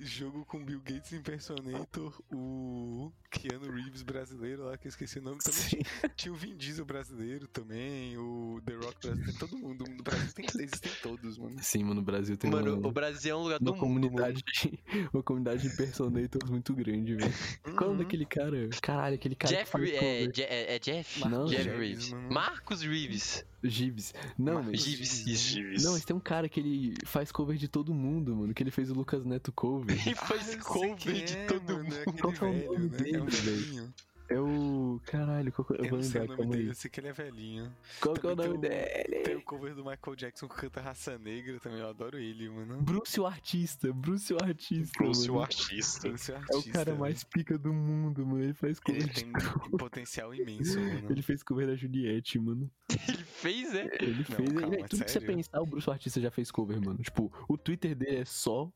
[0.00, 5.38] jogo com Bill Gates Impersonator, o Keanu Reeves brasileiro lá, que eu esqueci o nome
[5.38, 5.60] também.
[5.62, 5.78] Sim.
[6.16, 9.84] Tinha o Vin Diesel brasileiro também, o The Rock brasileiro, todo mundo.
[9.88, 11.56] No Brasil tem, existem todos, mano.
[11.62, 13.80] Sim, mano, o Brasil tem Mano, uma, o Brasil é um lugar uma do mundo.
[13.80, 14.42] comunidade,
[15.14, 17.32] uma comunidade de impersonators muito grande, velho.
[17.76, 17.98] Qual é o Uhum.
[17.98, 18.68] daquele cara?
[18.82, 21.28] Caralho, aquele cara que Jeff, é, é, é Jeff?
[21.28, 22.10] Não, Jeff Reeves.
[22.10, 22.32] mano.
[22.32, 23.44] Marcos Reeves.
[23.62, 24.12] Gibbs.
[24.36, 24.80] Não, mas...
[24.80, 25.84] Gibbs, Gibbs.
[25.84, 28.54] Não, mas tem um cara que ele faz cover de todo mundo, mano.
[28.54, 29.94] Que ele fez o Lucas Neto cover.
[30.06, 31.96] Ele Ah, faz sei cover de é, todo mano, mundo.
[31.96, 33.10] É Qual é o velho, nome né?
[33.12, 33.94] É um dele, velho?
[34.32, 35.00] É o.
[35.04, 35.72] Caralho, qual que...
[35.74, 36.68] eu Eu vou não sei lembrar, o nome calma dele, aí.
[36.68, 37.72] eu sei que ele é velhinho.
[38.00, 38.70] Qual que é o nome tem o- Tem
[39.22, 39.34] dele?
[39.36, 42.82] o cover do Michael Jackson que canta Raça Negra também, eu adoro ele, mano.
[42.82, 45.02] Bruce o artista, Bruce o artista.
[45.02, 45.44] Bruce o mano.
[45.44, 46.08] artista.
[46.08, 46.98] Esse É o artista, cara né?
[46.98, 48.42] mais pica do mundo, mano.
[48.42, 49.28] Ele faz cover Ele tem
[49.72, 51.06] um potencial imenso, mano.
[51.10, 52.70] Ele fez cover da Juliette, mano.
[53.08, 53.88] Ele fez, é?
[54.00, 54.52] Ele Não, fez.
[54.52, 55.36] calma, ele, tudo que você sério?
[55.36, 56.98] pensar, o Bruce o Artista já fez cover, mano.
[57.02, 58.70] Tipo, o Twitter dele é só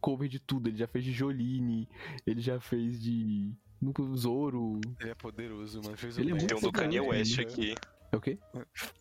[0.00, 0.68] cover de tudo.
[0.68, 1.88] Ele já fez de Jolene,
[2.26, 3.52] ele já fez de.
[3.80, 4.80] No Zoro.
[5.00, 5.96] Ele é poderoso, mano.
[5.96, 7.42] Fez Ele é o muito Tem um do Kanye foda, West né?
[7.42, 7.74] aqui.
[8.12, 8.38] É o quê?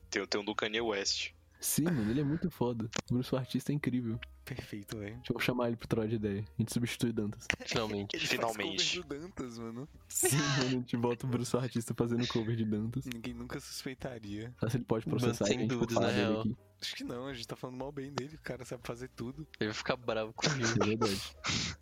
[0.09, 1.31] Tem, tem um do Kanye West.
[1.59, 2.89] Sim, mano, ele é muito foda.
[3.09, 4.17] O Bruce o Artista é incrível.
[4.55, 5.15] Perfeito, velho.
[5.17, 6.41] Deixa eu chamar ele pro troll de ideia.
[6.57, 7.45] A gente substitui Dantas.
[7.65, 8.15] Finalmente.
[8.17, 8.77] Ele Finalmente.
[8.77, 9.89] faz cover do Dantas, mano.
[10.07, 13.05] Sim, mano, a gente bota o Bruce Artista fazendo cover de Dantas.
[13.05, 14.53] Ninguém nunca suspeitaria.
[14.69, 16.39] Se ele pode processar sem a gente por dúvidas, na real.
[16.41, 16.55] aqui.
[16.81, 19.45] Acho que não, a gente tá falando mal bem dele, o cara sabe fazer tudo.
[19.59, 20.81] Ele vai ficar bravo comigo.
[20.81, 21.21] É verdade.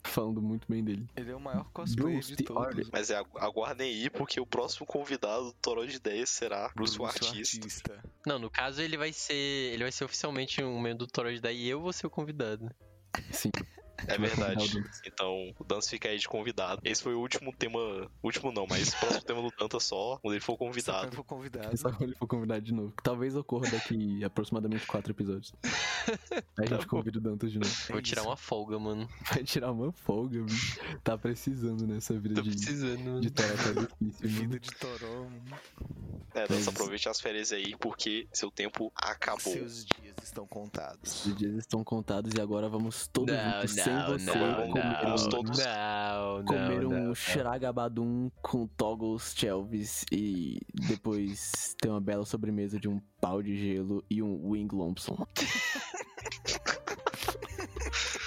[0.02, 1.06] Falando muito bem dele.
[1.14, 2.66] Ele é o maior cosplayer Bruce de todos.
[2.66, 2.90] Artist.
[2.92, 7.00] Mas é, agu- aguardem aí, porque o próximo convidado do Toró de Ideias será Bruce,
[7.00, 8.02] o Artista.
[8.26, 9.34] Não, no caso ele vai ser.
[9.34, 12.10] Ele vai ser oficialmente um membro do Toro de Daí e eu vou ser o
[12.10, 12.57] convidado.
[13.32, 13.50] Sim.
[14.06, 14.84] É verdade.
[15.06, 16.80] Então, o Dantas fica aí de convidado.
[16.84, 17.78] Esse foi o último tema.
[18.22, 21.16] Último não, mas o próximo tema do Dantas só quando ele for Só quando convidado.
[21.16, 21.76] for convidado.
[21.76, 22.92] Só quando ele for convidado de novo.
[23.02, 25.52] Talvez ocorra daqui aproximadamente quatro episódios.
[26.30, 27.70] Aí a gente Tá convida o Dantas de novo.
[27.90, 29.08] vou tirar uma folga, mano.
[29.32, 30.78] Vai tirar uma folga, bicho.
[31.02, 33.20] Tá precisando nessa vida Tô de, precisando, mano.
[33.20, 34.38] de tarefa difícil, mano.
[34.40, 35.26] Vida de Toró.
[36.34, 39.40] É, Mas- Dantas, aproveite as férias aí, porque seu tempo acabou.
[39.52, 41.26] Seus dias estão contados.
[41.26, 45.30] Os dias estão contados e agora vamos todos juntos, sem você, não, comer, Vamos um-
[45.30, 47.14] todos- não, comer não, um não.
[47.14, 50.58] Shragabadum com toggles Chelvis e
[50.88, 55.16] depois ter uma bela sobremesa de um pau de gelo e um Wing Lompson.